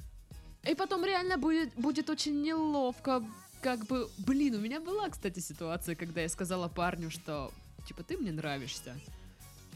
И 0.67 0.73
потом 0.73 1.05
реально 1.05 1.37
будет, 1.37 1.75
будет 1.75 2.09
очень 2.09 2.41
неловко, 2.41 3.23
как 3.61 3.85
бы, 3.85 4.09
блин, 4.17 4.55
у 4.55 4.59
меня 4.59 4.79
была, 4.79 5.09
кстати, 5.09 5.39
ситуация, 5.39 5.95
когда 5.95 6.21
я 6.21 6.29
сказала 6.29 6.67
парню, 6.67 7.09
что, 7.11 7.51
типа, 7.87 8.03
ты 8.03 8.17
мне 8.17 8.31
нравишься. 8.31 8.95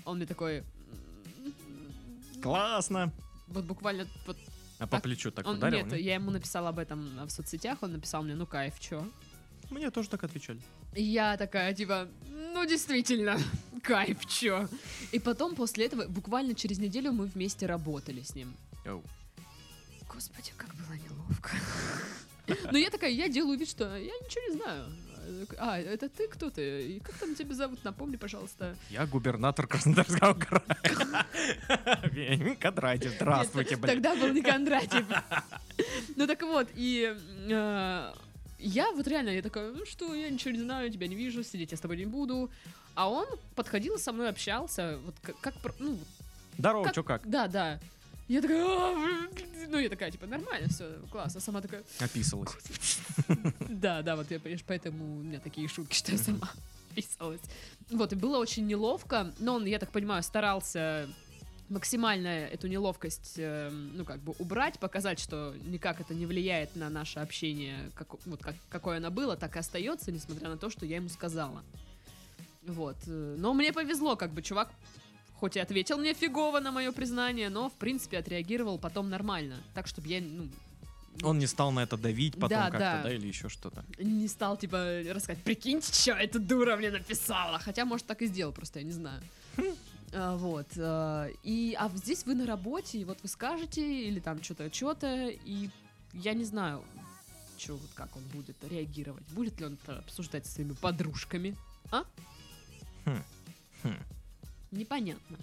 Он 0.05 0.17
мне 0.17 0.25
такой... 0.25 0.59
«М, 1.37 1.53
Классно. 2.41 3.11
Вот 3.47 3.65
буквально 3.65 4.07
вот 4.25 4.37
А 4.79 4.87
по 4.87 4.97
А 4.97 5.01
плечу 5.01 5.31
так 5.31 5.45
он, 5.47 5.57
ударил? 5.57 5.77
нет, 5.85 5.91
не? 5.93 5.99
я 6.01 6.15
ему 6.15 6.31
написала 6.31 6.69
об 6.69 6.79
этом 6.79 7.25
в 7.25 7.29
соцсетях, 7.29 7.79
он 7.83 7.91
написал 7.93 8.23
мне, 8.23 8.35
ну 8.35 8.45
кайф, 8.45 8.79
чё? 8.79 9.07
Мне 9.69 9.89
тоже 9.91 10.09
так 10.09 10.23
отвечали. 10.23 10.59
Я 10.95 11.37
такая, 11.37 11.73
типа, 11.73 12.07
ну 12.53 12.65
действительно, 12.65 13.37
кайф, 13.83 14.25
чё? 14.25 14.67
И 15.11 15.19
потом 15.19 15.55
после 15.55 15.85
этого, 15.85 16.07
буквально 16.07 16.53
через 16.55 16.79
неделю 16.79 17.11
мы 17.11 17.25
вместе 17.25 17.65
работали 17.65 18.21
с 18.21 18.35
ним. 18.35 18.53
Оу. 18.85 19.03
Господи, 20.13 20.51
как 20.57 20.73
было 20.75 20.93
неловко. 20.95 21.51
Но 22.71 22.77
я 22.77 22.89
такая, 22.89 23.11
я 23.11 23.29
делаю 23.29 23.57
вид, 23.57 23.69
что 23.69 23.95
я 23.95 24.11
ничего 24.19 24.43
не 24.49 24.55
знаю. 24.57 24.85
А, 25.57 25.79
это 25.79 26.09
ты 26.09 26.27
кто 26.27 26.49
ты? 26.49 26.95
И 26.95 26.99
как 26.99 27.15
там 27.15 27.33
тебя 27.35 27.55
зовут? 27.55 27.83
Напомни, 27.85 28.17
пожалуйста. 28.17 28.75
Я 28.89 29.05
губернатор 29.05 29.67
Краснодарского 29.67 30.33
края. 30.33 31.25
Вень 32.11 32.55
Кондратьев, 32.57 33.13
здравствуйте, 33.15 33.77
блин. 33.77 33.95
Тогда 33.95 34.15
был 34.15 34.33
не 34.33 34.41
Кондратьев. 34.41 35.05
Ну 36.15 36.27
так 36.27 36.41
вот, 36.41 36.67
и 36.75 37.15
э, 37.49 38.13
я 38.59 38.91
вот 38.91 39.07
реально, 39.07 39.29
я 39.29 39.41
такая, 39.41 39.71
ну 39.71 39.85
что, 39.85 40.13
я 40.13 40.29
ничего 40.29 40.51
не 40.51 40.59
знаю, 40.59 40.91
тебя 40.91 41.07
не 41.07 41.15
вижу, 41.15 41.43
сидеть 41.43 41.71
я 41.71 41.77
с 41.77 41.81
тобой 41.81 41.97
не 41.97 42.05
буду. 42.05 42.49
А 42.95 43.09
он 43.09 43.25
подходил 43.55 43.97
со 43.97 44.11
мной, 44.11 44.29
общался, 44.29 44.99
вот 45.03 45.15
как, 45.41 45.63
ну, 45.79 45.97
Здорово, 46.57 46.83
как- 46.83 46.95
чё 46.95 47.03
как? 47.03 47.27
да, 47.27 47.47
да. 47.47 47.79
Я 48.33 48.41
такая, 48.41 48.65
«А, 48.65 48.95
блин». 48.95 49.69
ну 49.69 49.77
я 49.77 49.89
такая, 49.89 50.09
типа, 50.09 50.25
нормально, 50.25 50.67
все, 50.67 50.91
классно. 51.11 51.39
Сама 51.39 51.61
такая, 51.61 51.83
Описалась. 51.99 52.49
да, 53.69 54.01
да, 54.01 54.15
вот 54.15 54.31
я, 54.31 54.39
понимаешь, 54.39 54.63
поэтому 54.65 55.19
у 55.19 55.21
меня 55.21 55.39
такие 55.39 55.67
шутки, 55.67 55.95
что 55.95 56.13
я 56.13 56.17
сама 56.17 56.49
писалась. 56.95 57.41
Вот, 57.91 58.11
и 58.11 58.15
было 58.15 58.39
очень 58.39 58.65
неловко, 58.65 59.31
но 59.37 59.53
он, 59.53 59.65
я 59.65 59.77
так 59.77 59.91
понимаю, 59.91 60.23
старался 60.23 61.07
максимально 61.69 62.27
эту 62.27 62.67
неловкость, 62.67 63.35
э, 63.37 63.69
ну, 63.69 64.03
как 64.03 64.19
бы 64.19 64.33
убрать, 64.39 64.79
показать, 64.79 65.19
что 65.19 65.53
никак 65.65 66.01
это 66.01 66.15
не 66.15 66.25
влияет 66.25 66.75
на 66.75 66.89
наше 66.89 67.19
общение, 67.19 67.91
как, 67.93 68.07
вот 68.25 68.41
как, 68.41 68.55
какое 68.69 68.97
оно 68.97 69.11
было, 69.11 69.37
так 69.37 69.55
и 69.55 69.59
остается, 69.59 70.11
несмотря 70.11 70.49
на 70.49 70.57
то, 70.57 70.71
что 70.71 70.87
я 70.87 70.95
ему 70.95 71.09
сказала. 71.09 71.63
Вот. 72.63 72.97
э, 73.05 73.35
Но 73.37 73.53
мне 73.53 73.71
повезло, 73.71 74.15
как 74.15 74.31
бы 74.31 74.41
чувак 74.41 74.71
хоть 75.43 75.57
и 75.57 75.59
ответил 75.59 75.97
мне 75.97 76.13
фигово 76.13 76.61
на 76.61 76.71
мое 76.71 76.93
признание, 76.93 77.49
но, 77.49 77.69
в 77.69 77.73
принципе, 77.73 78.17
отреагировал 78.19 78.77
потом 78.79 79.09
нормально. 79.09 79.57
Так, 79.73 79.87
чтобы 79.87 80.07
я, 80.07 80.21
ну, 80.21 80.47
Он 81.21 81.37
не 81.37 81.47
стал 81.47 81.73
на 81.73 81.81
это 81.81 81.97
давить 81.97 82.35
потом 82.35 82.47
Да, 82.49 82.63
как-то, 82.71 82.79
да. 82.79 83.03
да, 83.03 83.13
или 83.13 83.27
еще 83.27 83.49
что-то. 83.49 83.83
не 83.99 84.29
стал, 84.29 84.55
типа, 84.55 85.01
рассказать, 85.09 85.43
прикиньте, 85.43 85.91
что 85.93 86.11
эта 86.13 86.39
дура 86.39 86.77
мне 86.77 86.91
написала. 86.91 87.59
Хотя, 87.59 87.83
может, 87.83 88.05
так 88.05 88.21
и 88.21 88.27
сделал, 88.27 88.53
просто 88.53 88.79
я 88.79 88.85
не 88.85 88.93
знаю. 88.93 89.21
А, 90.13 90.37
Вот. 90.37 90.67
а, 90.77 91.27
И, 91.43 91.75
а 91.77 91.89
здесь 91.95 92.25
вы 92.25 92.35
на 92.35 92.45
работе, 92.45 92.99
и 92.99 93.03
вот 93.03 93.17
вы 93.21 93.27
скажете, 93.27 93.81
или 94.07 94.21
там 94.21 94.41
что-то, 94.41 94.73
что-то, 94.73 95.27
и 95.27 95.69
я 96.13 96.33
не 96.35 96.45
знаю, 96.45 96.85
что, 97.57 97.73
вот 97.75 97.89
как 97.95 98.15
он 98.15 98.23
будет 98.33 98.55
реагировать. 98.63 99.25
Будет 99.33 99.59
ли 99.59 99.65
он 99.65 99.73
это 99.83 99.99
обсуждать 99.99 100.45
со 100.45 100.53
своими 100.53 100.71
подружками? 100.71 101.57
А? 101.91 102.05
Хм. 103.03 103.23
Хм. 103.83 103.97
Непонятно. 104.73 105.37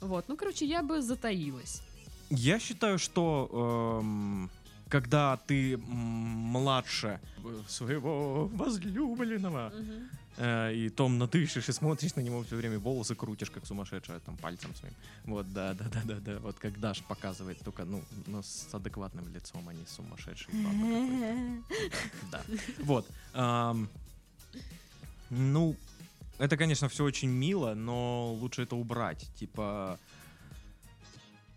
Вот, 0.00 0.28
ну, 0.28 0.36
короче, 0.36 0.66
я 0.66 0.82
бы 0.82 1.00
затаилась. 1.00 1.82
Я 2.30 2.58
считаю, 2.58 2.98
что 2.98 4.00
эм, 4.02 4.50
когда 4.88 5.36
ты 5.46 5.76
младше 5.76 7.20
своего 7.68 8.46
возлюбленного, 8.48 9.72
э, 10.36 10.74
и 10.74 10.88
томно 10.88 11.26
дышишь 11.26 11.68
и 11.68 11.72
смотришь 11.72 12.16
на 12.16 12.20
него 12.20 12.42
все 12.42 12.56
время, 12.56 12.78
волосы 12.78 13.14
крутишь, 13.14 13.50
как 13.50 13.66
сумасшедшая, 13.66 14.20
там, 14.20 14.36
пальцем 14.36 14.74
своим. 14.74 14.94
Вот, 15.24 15.52
да, 15.52 15.74
да, 15.74 15.84
да, 15.94 16.00
да, 16.04 16.14
да. 16.20 16.38
Вот 16.40 16.58
как 16.58 16.80
Даш 16.80 17.02
показывает, 17.02 17.58
только, 17.64 17.84
ну, 17.84 18.02
но 18.26 18.42
с 18.42 18.68
адекватным 18.72 19.32
лицом, 19.32 19.68
а 19.68 19.72
не 19.72 19.86
сумасшедший 19.86 20.52
папа 20.52 20.78
какой-то. 20.78 21.62
Да. 22.32 22.42
Вот. 22.80 23.06
ам, 23.34 23.88
ну, 25.30 25.76
это, 26.42 26.56
конечно, 26.56 26.88
все 26.88 27.04
очень 27.04 27.28
мило, 27.28 27.74
но 27.74 28.32
лучше 28.34 28.62
это 28.62 28.74
убрать. 28.74 29.28
Типа, 29.36 29.96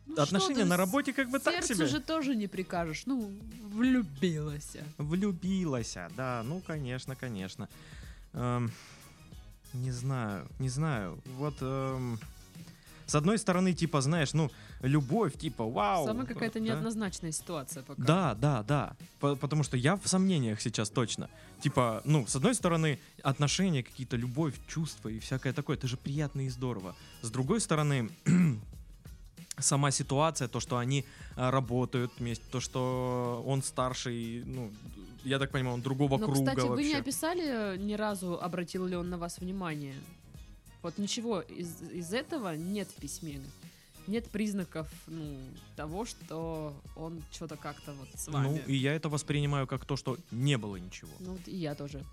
Ну, 0.06 0.22
отношения 0.22 0.62
ты, 0.64 0.66
на 0.66 0.78
работе 0.78 1.12
как 1.12 1.32
бы 1.32 1.40
так 1.40 1.64
себе. 1.64 1.88
же 1.88 2.00
тоже 2.00 2.36
не 2.36 2.48
прикажешь. 2.48 3.08
Ну, 3.08 3.32
влюбилась. 3.74 4.78
Влюбилась, 5.00 5.98
да, 6.16 6.44
ну, 6.46 6.62
конечно, 6.62 7.16
конечно. 7.16 7.68
Эм, 8.34 8.72
не 9.74 9.90
знаю, 9.92 10.48
не 10.60 10.70
знаю. 10.70 11.20
Вот, 11.38 11.56
эм, 11.62 12.20
с 13.08 13.16
одной 13.16 13.40
стороны, 13.40 13.74
типа, 13.74 14.02
знаешь, 14.02 14.34
ну, 14.34 14.52
любовь, 14.88 15.38
типа, 15.38 15.66
вау. 15.66 16.06
Самая 16.06 16.26
какая-то 16.26 16.60
да. 16.60 16.66
неоднозначная 16.66 17.32
ситуация 17.32 17.84
пока. 17.84 18.02
Да, 18.02 18.36
да, 18.36 18.64
да. 18.64 18.96
По- 19.20 19.36
потому 19.36 19.64
что 19.64 19.78
я 19.78 19.96
в 19.96 20.08
сомнениях 20.08 20.62
сейчас 20.62 20.90
точно. 20.90 21.30
Типа, 21.62 22.02
ну, 22.06 22.26
с 22.28 22.36
одной 22.36 22.56
стороны, 22.56 23.00
отношения, 23.24 23.84
какие-то 23.84 24.18
любовь, 24.18 24.54
чувства 24.68 25.10
и 25.10 25.20
всякое 25.20 25.54
такое, 25.54 25.78
это 25.78 25.88
же 25.88 25.98
приятно 25.98 26.42
и 26.42 26.50
здорово. 26.50 26.96
С 27.22 27.32
другой 27.32 27.60
стороны, 27.60 28.10
сама 29.58 29.92
ситуация, 29.92 30.48
то, 30.48 30.60
что 30.60 30.78
они 30.78 31.06
а, 31.36 31.52
работают 31.52 32.12
вместе, 32.20 32.44
то, 32.52 32.60
что 32.60 33.44
он 33.46 33.64
старший, 33.64 34.44
ну, 34.46 34.72
я 35.24 35.40
так 35.40 35.52
понимаю, 35.52 35.76
он 35.76 35.82
другого 35.82 36.18
Но, 36.18 36.26
круга 36.26 36.40
кстати, 36.40 36.60
вы 36.60 36.70
вообще. 36.70 36.88
не 36.90 36.96
описали 36.96 37.78
ни 37.78 37.94
разу, 37.94 38.40
обратил 38.40 38.86
ли 38.86 38.96
он 38.96 39.10
на 39.10 39.18
вас 39.18 39.40
внимание. 39.40 39.96
Вот 40.82 40.98
ничего 41.00 41.42
из, 41.42 41.82
из 41.82 42.14
этого 42.14 42.56
нет 42.56 42.88
в 42.90 43.02
письме. 43.02 43.42
Нет 44.08 44.30
признаков 44.30 44.88
ну, 45.08 45.38
того, 45.76 46.06
что 46.06 46.74
он 46.96 47.24
что-то 47.32 47.58
как-то 47.58 47.94
вот 47.94 48.08
с 48.14 48.28
Ну, 48.28 48.34
вами. 48.34 48.64
и 48.68 48.76
я 48.76 48.94
это 48.94 49.10
воспринимаю 49.10 49.66
как 49.68 49.86
то, 49.86 49.96
что 49.96 50.18
не 50.32 50.58
было 50.58 50.76
ничего. 50.76 51.12
Ну, 51.20 51.32
вот 51.34 51.48
и 51.48 51.56
я 51.56 51.74
тоже. 51.76 52.04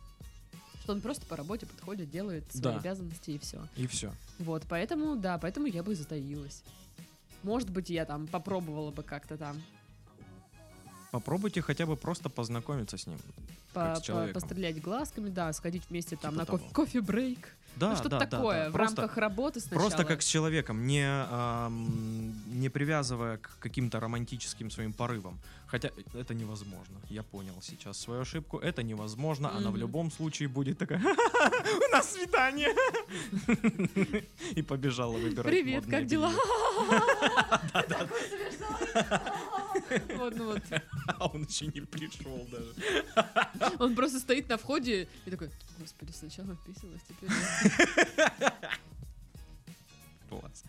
Что 0.83 0.93
он 0.95 1.01
просто 1.01 1.27
по 1.27 1.37
работе 1.37 1.67
подходит, 1.67 2.11
делает 2.11 2.51
свои 2.51 2.75
Да. 2.75 2.79
обязанности 2.79 3.33
и 3.33 3.39
все. 3.39 3.69
И 3.77 3.87
все. 3.87 4.13
Вот, 4.39 4.65
поэтому, 4.69 5.17
да, 5.17 5.39
поэтому 5.39 5.67
я 5.67 5.83
бы 5.83 5.95
затаилась. 5.95 6.65
Может 7.43 7.71
быть, 7.71 7.91
я 7.91 8.05
там 8.05 8.27
попробовала 8.27 8.91
бы 8.91 9.03
как-то 9.03 9.37
там 9.37 9.61
Попробуйте 11.11 11.61
хотя 11.61 11.85
бы 11.85 11.95
просто 11.95 12.31
познакомиться 12.31 12.97
с 12.97 13.07
ним. 13.07 13.19
По- 13.73 14.01
по- 14.07 14.27
пострелять 14.35 14.81
глазками, 14.81 15.31
да, 15.31 15.53
сходить 15.53 15.83
вместе 15.91 16.17
там 16.17 16.35
Типа 16.35 16.45
на 16.45 16.47
кофе- 16.59 16.73
кофе-брейк. 16.73 17.49
Да, 17.75 17.89
ну, 17.91 17.95
что-то 17.97 18.11
да, 18.11 18.19
да, 18.19 18.27
такое 18.27 18.65
да. 18.65 18.69
в 18.69 18.73
Просто- 18.73 19.01
рамках 19.01 19.17
работы 19.17 19.61
сначала. 19.61 19.81
Просто 19.81 20.05
как 20.05 20.21
с 20.21 20.27
человеком, 20.27 20.87
не, 20.87 21.07
ам, 21.07 22.35
не 22.61 22.69
привязывая 22.69 23.39
к 23.39 23.59
каким-то 23.61 23.99
романтическим 23.99 24.71
своим 24.71 24.93
порывам. 24.93 25.39
Хотя 25.67 25.89
это 26.13 26.35
невозможно. 26.35 27.01
Я 27.09 27.23
понял 27.23 27.55
сейчас 27.63 27.97
свою 27.99 28.21
ошибку. 28.21 28.59
Это 28.59 28.83
невозможно. 28.83 29.51
Она 29.57 29.71
в 29.71 29.77
любом 29.79 30.11
случае 30.11 30.51
будет 30.51 30.77
такая 30.77 31.01
у 31.03 31.93
нас 31.93 32.13
свидание. 32.13 32.69
И 34.55 34.61
побежала 34.61 35.17
выбирать 35.17 35.47
Привет, 35.47 35.87
как 35.87 36.05
дела? 36.05 36.31
Вот, 40.17 40.37
ну 40.37 40.47
вот. 40.47 40.63
А 41.07 41.27
он 41.27 41.45
еще 41.45 41.67
не 41.67 41.81
пришел 41.81 42.47
даже. 42.51 43.77
Он 43.79 43.95
просто 43.95 44.21
стоит 44.21 44.49
на 44.49 44.57
входе 44.57 45.09
и 45.25 45.31
такой, 45.31 45.51
господи, 45.79 46.13
сначала 46.13 46.57
писалась, 46.67 47.03
теперь... 47.09 47.31
я». 48.39 48.55
Класс. 50.29 50.65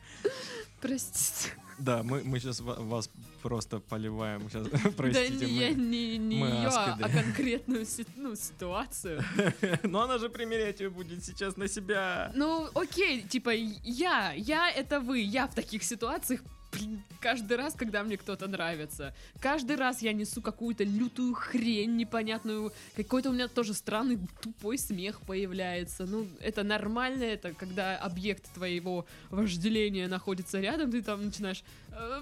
Простите. 0.82 1.54
Да, 1.80 2.04
мы, 2.04 2.22
мы 2.24 2.40
сейчас 2.40 2.60
вас 2.60 3.10
просто 3.42 3.80
поливаем. 3.80 4.50
Сейчас, 4.50 4.68
Да 4.68 4.92
простите, 4.98 5.46
не, 5.46 5.52
я 5.54 5.70
не, 5.70 6.18
не 6.18 6.38
мы 6.38 6.48
ее, 6.48 6.68
а, 6.68 6.92
аспиды. 6.92 7.04
а 7.04 7.24
конкретную 7.24 7.86
ну, 8.16 8.36
ситуацию. 8.36 9.24
Но 9.84 10.02
она 10.02 10.18
же 10.18 10.30
примерять 10.30 10.80
ее 10.80 10.90
будет 10.90 11.24
сейчас 11.24 11.58
на 11.58 11.68
себя. 11.68 12.32
Ну, 12.36 12.70
окей, 12.74 13.24
типа, 13.24 13.52
я, 13.54 14.34
я 14.34 14.70
это 14.70 15.00
вы, 15.00 15.20
я 15.20 15.48
в 15.48 15.56
таких 15.56 15.84
ситуациях 15.84 16.42
блин, 16.74 17.02
каждый 17.22 17.58
раз, 17.58 17.74
когда 17.74 18.04
мне 18.04 18.18
кто-то 18.18 18.48
нравится. 18.48 19.14
Каждый 19.40 19.76
раз 19.76 20.02
я 20.02 20.14
несу 20.14 20.42
какую-то 20.42 20.84
лютую 20.84 21.34
хрень 21.34 21.96
непонятную. 21.96 22.72
Какой-то 22.96 23.30
у 23.30 23.34
меня 23.34 23.48
тоже 23.48 23.74
странный 23.74 24.20
тупой 24.42 24.78
смех 24.78 25.22
появляется. 25.22 26.06
Ну, 26.06 26.28
это 26.42 26.64
нормально, 26.64 27.24
это 27.24 27.54
когда 27.54 27.98
объект 27.98 28.52
твоего 28.54 29.06
вожделения 29.30 30.08
находится 30.08 30.60
рядом, 30.60 30.92
ты 30.92 31.02
там 31.02 31.26
начинаешь... 31.26 31.64
э, 31.92 32.22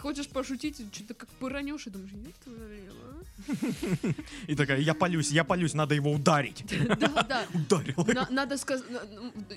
Хочешь 0.00 0.28
пошутить, 0.28 0.76
что-то 0.92 1.14
как 1.14 1.28
поранешь, 1.40 1.86
и 1.86 1.90
думаешь, 1.90 2.12
твою 2.44 2.58
налево, 2.58 4.14
И 4.46 4.54
такая, 4.54 4.80
я 4.80 4.94
полюсь, 4.94 5.30
я 5.30 5.44
полюсь, 5.44 5.74
надо 5.74 5.94
его 5.94 6.12
ударить. 6.12 6.64
а». 6.90 6.96
Да, 6.96 7.22
да. 7.22 7.46
Ударил. 7.54 8.04
На- 8.14 8.28
надо 8.30 8.56
сказать... 8.58 8.84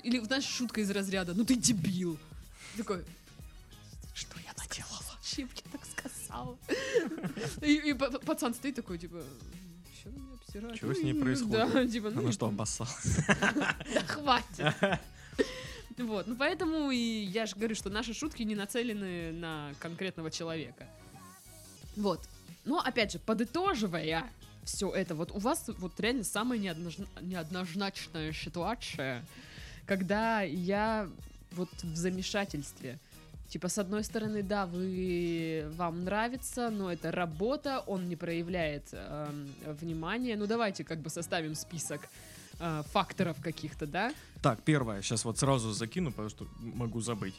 Или, 0.02 0.18
знаешь, 0.20 0.44
шутка 0.44 0.80
из 0.80 0.90
разряда, 0.90 1.34
ну 1.34 1.44
ты 1.44 1.56
дебил. 1.56 2.18
Такой, 2.76 2.98
я 2.98 3.02
я 5.38 5.46
так 5.72 5.80
сказала? 5.86 6.56
И, 7.62 7.92
пацан 7.94 8.54
стоит 8.54 8.76
такой, 8.76 8.98
типа, 8.98 9.22
что 10.00 10.10
на 10.10 10.16
меня 10.16 10.34
обсирает? 10.34 10.78
Чего 10.78 10.94
с 10.94 11.02
ней 11.02 11.14
происходит? 11.20 11.72
Да, 11.72 11.86
типа, 11.86 12.10
ну, 12.10 12.20
Она 12.20 12.32
что, 12.32 12.46
обоссала? 12.46 12.90
да 13.28 14.00
хватит. 14.06 15.00
Вот, 15.98 16.26
ну 16.26 16.34
поэтому 16.36 16.90
и 16.90 16.96
я 16.96 17.46
же 17.46 17.56
говорю, 17.56 17.74
что 17.74 17.90
наши 17.90 18.14
шутки 18.14 18.42
не 18.42 18.54
нацелены 18.54 19.32
на 19.32 19.74
конкретного 19.80 20.30
человека. 20.30 20.86
Вот. 21.96 22.20
Но, 22.64 22.78
опять 22.80 23.12
же, 23.12 23.18
подытоживая 23.18 24.24
все 24.64 24.90
это, 24.90 25.14
вот 25.14 25.30
у 25.32 25.38
вас 25.38 25.64
вот 25.78 25.98
реально 26.00 26.24
самая 26.24 26.58
неоднозна- 26.58 27.08
неоднозначная 27.20 28.32
ситуация, 28.32 29.24
когда 29.86 30.42
я 30.42 31.08
вот 31.52 31.68
в 31.82 31.96
замешательстве. 31.96 32.98
Типа, 33.50 33.68
с 33.68 33.78
одной 33.78 34.04
стороны, 34.04 34.44
да, 34.44 34.64
вы 34.64 35.66
вам 35.76 36.04
нравится, 36.04 36.70
но 36.70 36.92
это 36.92 37.10
работа, 37.10 37.80
он 37.80 38.08
не 38.08 38.14
проявляет 38.14 38.84
эм, 38.92 39.48
внимания. 39.80 40.36
Ну, 40.36 40.46
давайте 40.46 40.84
как 40.84 41.00
бы 41.00 41.10
составим 41.10 41.56
список 41.56 42.08
э, 42.60 42.82
факторов 42.92 43.40
каких-то, 43.42 43.88
да? 43.88 44.14
Так, 44.40 44.62
первое, 44.62 45.02
сейчас 45.02 45.24
вот 45.24 45.38
сразу 45.38 45.72
закину, 45.72 46.10
потому 46.10 46.28
что 46.28 46.46
могу 46.60 47.00
забыть. 47.00 47.34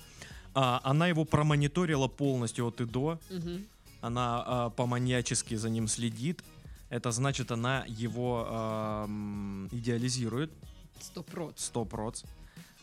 А, 0.54 0.82
она 0.84 1.08
его 1.08 1.24
промониторила 1.24 2.10
полностью 2.10 2.68
от 2.68 2.82
и 2.82 2.86
до. 2.86 3.18
Мгм. 3.30 3.66
Она 4.02 4.44
а, 4.46 4.70
по-маньячески 4.70 5.56
за 5.56 5.70
ним 5.70 5.88
следит. 5.88 6.44
Это 6.90 7.12
значит, 7.12 7.52
она 7.52 7.86
его 7.88 8.48
ам, 8.50 9.70
идеализирует 9.72 10.52
Сто 11.00 11.24
проц. 11.24 11.72
100%. 11.74 12.26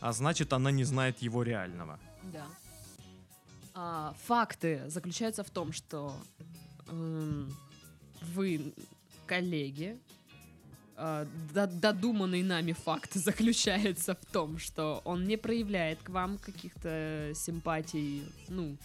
А 0.01 0.13
значит, 0.13 0.51
она 0.51 0.71
не 0.71 0.83
знает 0.83 1.21
его 1.21 1.43
реального. 1.43 1.99
Да. 2.23 2.47
А, 3.81 4.13
факты 4.25 4.81
заключаются 4.87 5.41
в 5.41 5.49
том, 5.49 5.71
что 5.71 6.13
эм, 6.89 7.55
вы 8.35 8.73
коллеги. 9.25 9.97
До- 10.97 11.67
додуманный 11.67 12.43
нами 12.43 12.73
факт 12.73 13.13
заключается 13.13 14.15
в 14.15 14.25
том, 14.33 14.59
что 14.59 15.01
он 15.05 15.25
не 15.25 15.37
проявляет 15.37 15.99
к 16.03 16.09
вам 16.09 16.37
каких-то 16.39 17.31
симпатий, 17.33 18.23
ну, 18.49 18.75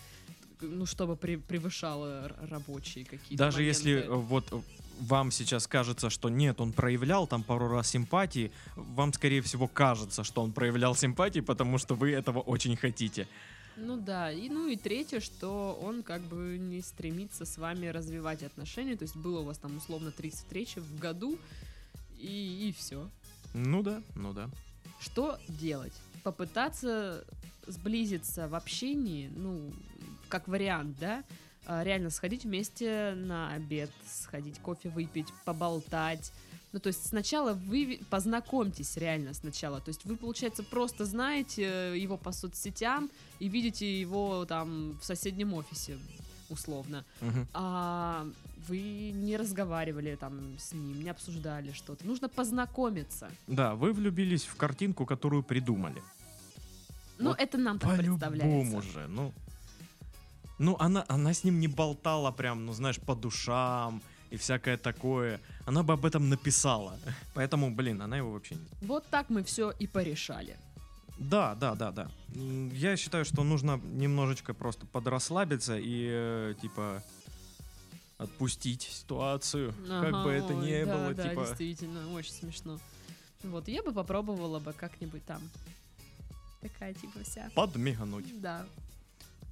ну 0.60 0.86
чтобы 0.86 1.16
при- 1.16 1.38
превышало 1.38 2.30
рабочие 2.48 3.04
какие-то. 3.04 3.44
Даже 3.44 3.64
если 3.64 3.94
моменты. 3.94 4.12
э, 4.12 4.16
вот 4.16 4.52
э, 4.52 4.60
вам 5.00 5.32
сейчас 5.32 5.66
кажется, 5.66 6.08
что 6.08 6.28
нет, 6.28 6.60
он 6.60 6.72
проявлял 6.72 7.26
там 7.26 7.42
пару 7.42 7.68
раз 7.68 7.90
симпатии, 7.90 8.52
вам, 8.76 9.12
скорее 9.12 9.40
всего, 9.40 9.66
кажется, 9.66 10.22
что 10.22 10.40
он 10.40 10.52
проявлял 10.52 10.94
симпатии, 10.94 11.40
потому 11.40 11.78
что 11.78 11.96
вы 11.96 12.12
этого 12.12 12.38
очень 12.38 12.76
хотите. 12.76 13.26
Ну 13.76 13.96
да, 13.96 14.30
и 14.30 14.48
ну 14.48 14.68
и 14.68 14.76
третье, 14.76 15.20
что 15.20 15.78
он 15.82 16.02
как 16.02 16.22
бы 16.22 16.58
не 16.58 16.80
стремится 16.80 17.44
с 17.44 17.58
вами 17.58 17.86
развивать 17.86 18.42
отношения, 18.42 18.96
то 18.96 19.02
есть 19.02 19.16
было 19.16 19.40
у 19.40 19.44
вас 19.44 19.58
там 19.58 19.76
условно 19.76 20.12
30 20.12 20.38
встреч 20.38 20.76
в 20.76 20.98
году, 20.98 21.38
и, 22.18 22.68
и 22.68 22.72
все. 22.72 23.08
Ну 23.52 23.82
да, 23.82 24.02
ну 24.14 24.32
да. 24.32 24.48
Что 25.00 25.38
делать? 25.48 25.92
Попытаться 26.22 27.24
сблизиться 27.66 28.48
в 28.48 28.54
общении, 28.54 29.30
ну, 29.34 29.72
как 30.28 30.48
вариант, 30.48 30.96
да? 30.98 31.24
А, 31.66 31.82
Реально 31.82 32.10
сходить 32.10 32.44
вместе 32.44 33.14
на 33.16 33.52
обед, 33.52 33.90
сходить 34.06 34.58
кофе 34.58 34.88
выпить, 34.88 35.28
поболтать. 35.44 36.32
Ну, 36.74 36.80
то 36.80 36.88
есть 36.88 37.06
сначала 37.06 37.52
вы 37.52 38.00
познакомьтесь 38.10 38.96
реально 38.96 39.32
сначала. 39.32 39.80
То 39.80 39.90
есть 39.90 40.04
вы, 40.04 40.16
получается, 40.16 40.64
просто 40.64 41.04
знаете 41.04 41.96
его 41.96 42.16
по 42.16 42.32
соцсетям 42.32 43.10
и 43.38 43.48
видите 43.48 44.00
его 44.00 44.44
там 44.44 44.98
в 45.00 45.04
соседнем 45.04 45.54
офисе, 45.54 45.96
условно. 46.50 47.04
Мгм. 47.20 47.46
А 47.52 48.26
вы 48.66 49.12
не 49.14 49.36
разговаривали 49.36 50.16
там 50.16 50.58
с 50.58 50.72
ним, 50.72 51.00
не 51.00 51.10
обсуждали 51.10 51.70
что-то. 51.70 52.04
Нужно 52.04 52.28
познакомиться. 52.28 53.30
Да, 53.46 53.76
вы 53.76 53.92
влюбились 53.92 54.42
в 54.42 54.56
картинку, 54.56 55.06
которую 55.06 55.44
придумали. 55.44 56.02
Ну, 57.18 57.28
Вот 57.30 57.40
это 57.40 57.56
нам 57.56 57.78
так 57.78 57.96
По-любому 57.96 58.18
представляется. 58.18 58.82
же, 58.82 59.06
ну. 59.06 59.32
Ну, 60.58 60.76
она, 60.80 61.04
она 61.06 61.32
с 61.34 61.44
ним 61.44 61.60
не 61.60 61.68
болтала 61.68 62.32
прям, 62.32 62.66
ну, 62.66 62.72
знаешь, 62.72 62.98
по 62.98 63.14
душам 63.14 64.02
и 64.30 64.36
всякое 64.36 64.76
такое. 64.76 65.40
Она 65.66 65.82
бы 65.82 65.94
об 65.94 66.04
этом 66.04 66.28
написала. 66.28 66.98
Поэтому, 67.34 67.74
блин, 67.74 68.02
она 68.02 68.16
его 68.16 68.32
вообще 68.32 68.54
не... 68.54 68.86
Вот 68.86 69.06
так 69.06 69.30
мы 69.30 69.42
все 69.42 69.70
и 69.70 69.86
порешали. 69.86 70.56
Да, 71.18 71.54
да, 71.54 71.74
да, 71.74 71.92
да. 71.92 72.10
Я 72.72 72.96
считаю, 72.96 73.24
что 73.24 73.44
нужно 73.44 73.80
немножечко 73.84 74.52
просто 74.52 74.84
подрасслабиться 74.86 75.78
и, 75.78 76.08
э, 76.10 76.54
типа, 76.60 77.02
отпустить 78.18 78.82
ситуацию. 78.82 79.72
как 79.88 80.14
Ага, 80.14 80.24
бы 80.24 80.30
это 80.30 80.54
ой, 80.54 80.66
ни 80.66 80.84
да, 80.84 80.96
было, 80.96 81.14
да, 81.14 81.28
типа... 81.28 81.46
действительно, 81.46 82.12
очень 82.12 82.32
смешно. 82.32 82.78
Вот, 83.42 83.68
я 83.68 83.82
бы 83.82 83.92
попробовала 83.92 84.58
бы 84.58 84.72
как-нибудь 84.72 85.24
там. 85.24 85.40
Такая 86.60 86.94
типа 86.94 87.20
вся. 87.22 87.50
Подмигнуть. 87.54 88.40
Да. 88.40 88.66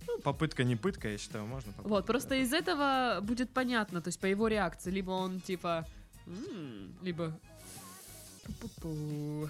Ну, 0.07 0.19
попытка 0.21 0.65
не 0.65 0.77
пытка, 0.77 1.09
я 1.09 1.19
считаю, 1.19 1.47
можно 1.47 1.73
попробовать. 1.73 2.01
Вот, 2.01 2.07
просто 2.07 2.35
из 2.37 2.53
этого 2.53 3.21
будет 3.23 3.51
понятно, 3.51 4.01
то 4.01 4.09
есть 4.09 4.19
по 4.19 4.27
его 4.27 4.49
реакции, 4.49 4.91
либо 4.91 5.11
он 5.11 5.41
типа, 5.41 5.87
«М», 6.27 6.95
либо 7.03 7.33
«Пу-пу-пу». 8.45 9.49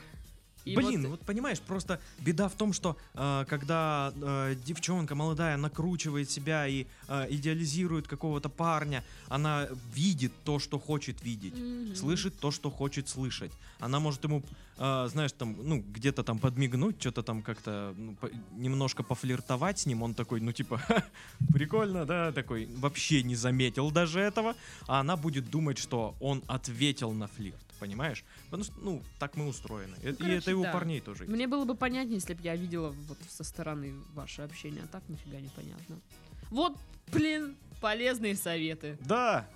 И 0.64 0.76
Блин, 0.76 1.02
вот- 1.02 1.10
вот... 1.10 1.20
понимаешь, 1.26 1.60
просто 1.60 2.00
беда 2.20 2.48
в 2.48 2.54
том, 2.54 2.72
что 2.72 2.96
э, 3.14 3.44
когда 3.48 4.12
э, 4.14 4.54
девчонка 4.64 5.14
молодая 5.14 5.56
накручивает 5.56 6.30
себя 6.30 6.66
и 6.68 6.86
э, 7.08 7.26
идеализирует 7.30 8.06
какого-то 8.08 8.48
парня, 8.48 9.02
она 9.28 9.68
видит 9.94 10.32
то, 10.44 10.58
что 10.58 10.78
хочет 10.78 11.22
видеть, 11.24 11.54
Мгм. 11.54 11.96
слышит 11.96 12.38
то, 12.38 12.50
что 12.50 12.70
хочет 12.70 13.08
слышать. 13.08 13.52
Она 13.80 13.98
может 14.00 14.22
ему, 14.24 14.42
э, 14.78 15.08
знаешь, 15.10 15.32
там, 15.32 15.56
ну, 15.62 15.84
где-то 15.94 16.22
там 16.22 16.38
подмигнуть, 16.38 16.96
что-то 17.00 17.22
там 17.22 17.42
как-то 17.42 17.94
ну, 17.96 18.14
по- 18.14 18.30
немножко 18.56 19.02
пофлиртовать 19.02 19.80
с 19.80 19.86
ним. 19.86 20.02
Он 20.02 20.14
такой, 20.14 20.40
ну, 20.40 20.52
типа, 20.52 20.78
«Ха, 20.88 21.02
прикольно, 21.52 22.04
да, 22.04 22.30
такой, 22.32 22.66
вообще 22.76 23.22
не 23.22 23.34
заметил 23.36 23.90
даже 23.90 24.20
этого. 24.20 24.54
А 24.86 25.00
она 25.00 25.16
будет 25.16 25.50
думать, 25.50 25.78
что 25.78 26.14
он 26.20 26.42
ответил 26.46 27.12
на 27.12 27.26
флирт, 27.26 27.56
понимаешь? 27.82 28.24
Потому 28.44 28.62
что, 28.62 28.74
ну, 28.80 29.02
так 29.18 29.36
мы 29.36 29.48
устроены. 29.48 29.96
И- 30.02 30.10
и 30.10 30.12
короче, 30.12 30.36
это 30.36 30.50
и 30.52 30.54
у 30.54 30.62
да. 30.62 30.72
парней 30.72 31.00
тоже. 31.00 31.24
есть. 31.24 31.34
Мне 31.34 31.48
было 31.48 31.64
бы 31.64 31.74
понятнее, 31.74 32.14
если 32.14 32.34
бы 32.34 32.42
я 32.42 32.54
видела 32.54 32.90
вот 33.08 33.18
со 33.28 33.42
стороны 33.42 33.92
ваше 34.14 34.42
общение, 34.42 34.82
а 34.84 34.86
так 34.86 35.02
нифига 35.08 35.40
не 35.40 35.48
понятно. 35.48 35.96
Вот, 36.50 36.78
блин, 37.12 37.56
полезные 37.80 38.36
советы. 38.36 38.96
Да, 39.00 39.48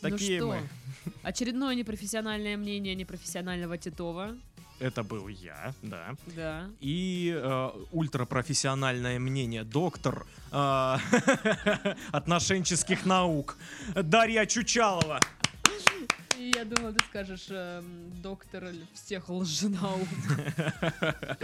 такие 0.00 0.40
ну 0.40 0.54
что, 0.54 0.60
мы. 1.04 1.12
очередное 1.22 1.74
непрофессиональное 1.74 2.56
мнение 2.56 2.94
непрофессионального 2.94 3.76
Титова. 3.76 4.34
Это 4.80 5.02
был 5.04 5.28
я, 5.28 5.74
да. 5.82 6.14
Да. 6.34 6.70
И 6.80 7.32
э, 7.36 7.70
ультрапрофессиональное 7.92 9.18
мнение 9.18 9.62
доктор 9.64 10.26
э, 10.50 10.96
отношенческих 12.12 13.04
наук 13.04 13.58
Дарья 13.94 14.46
Чучалова. 14.46 15.20
Я 16.54 16.64
думала, 16.64 16.92
ты 16.92 17.04
скажешь 17.06 17.46
эм, 17.50 18.12
доктор 18.22 18.68
всех 18.94 19.28
лженаук. 19.28 20.08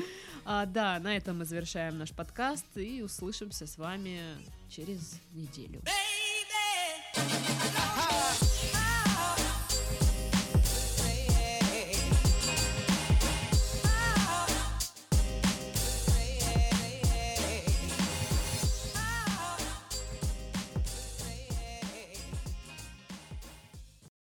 А, 0.51 0.65
да, 0.65 0.99
на 0.99 1.15
этом 1.15 1.41
мы 1.41 1.45
завершаем 1.45 1.99
наш 1.99 2.13
подкаст 2.13 2.65
и 2.75 3.03
услышимся 3.03 3.67
с 3.67 3.77
вами 3.77 4.19
через 4.71 5.21
неделю. 5.35 5.81
Baby, 5.81 6.29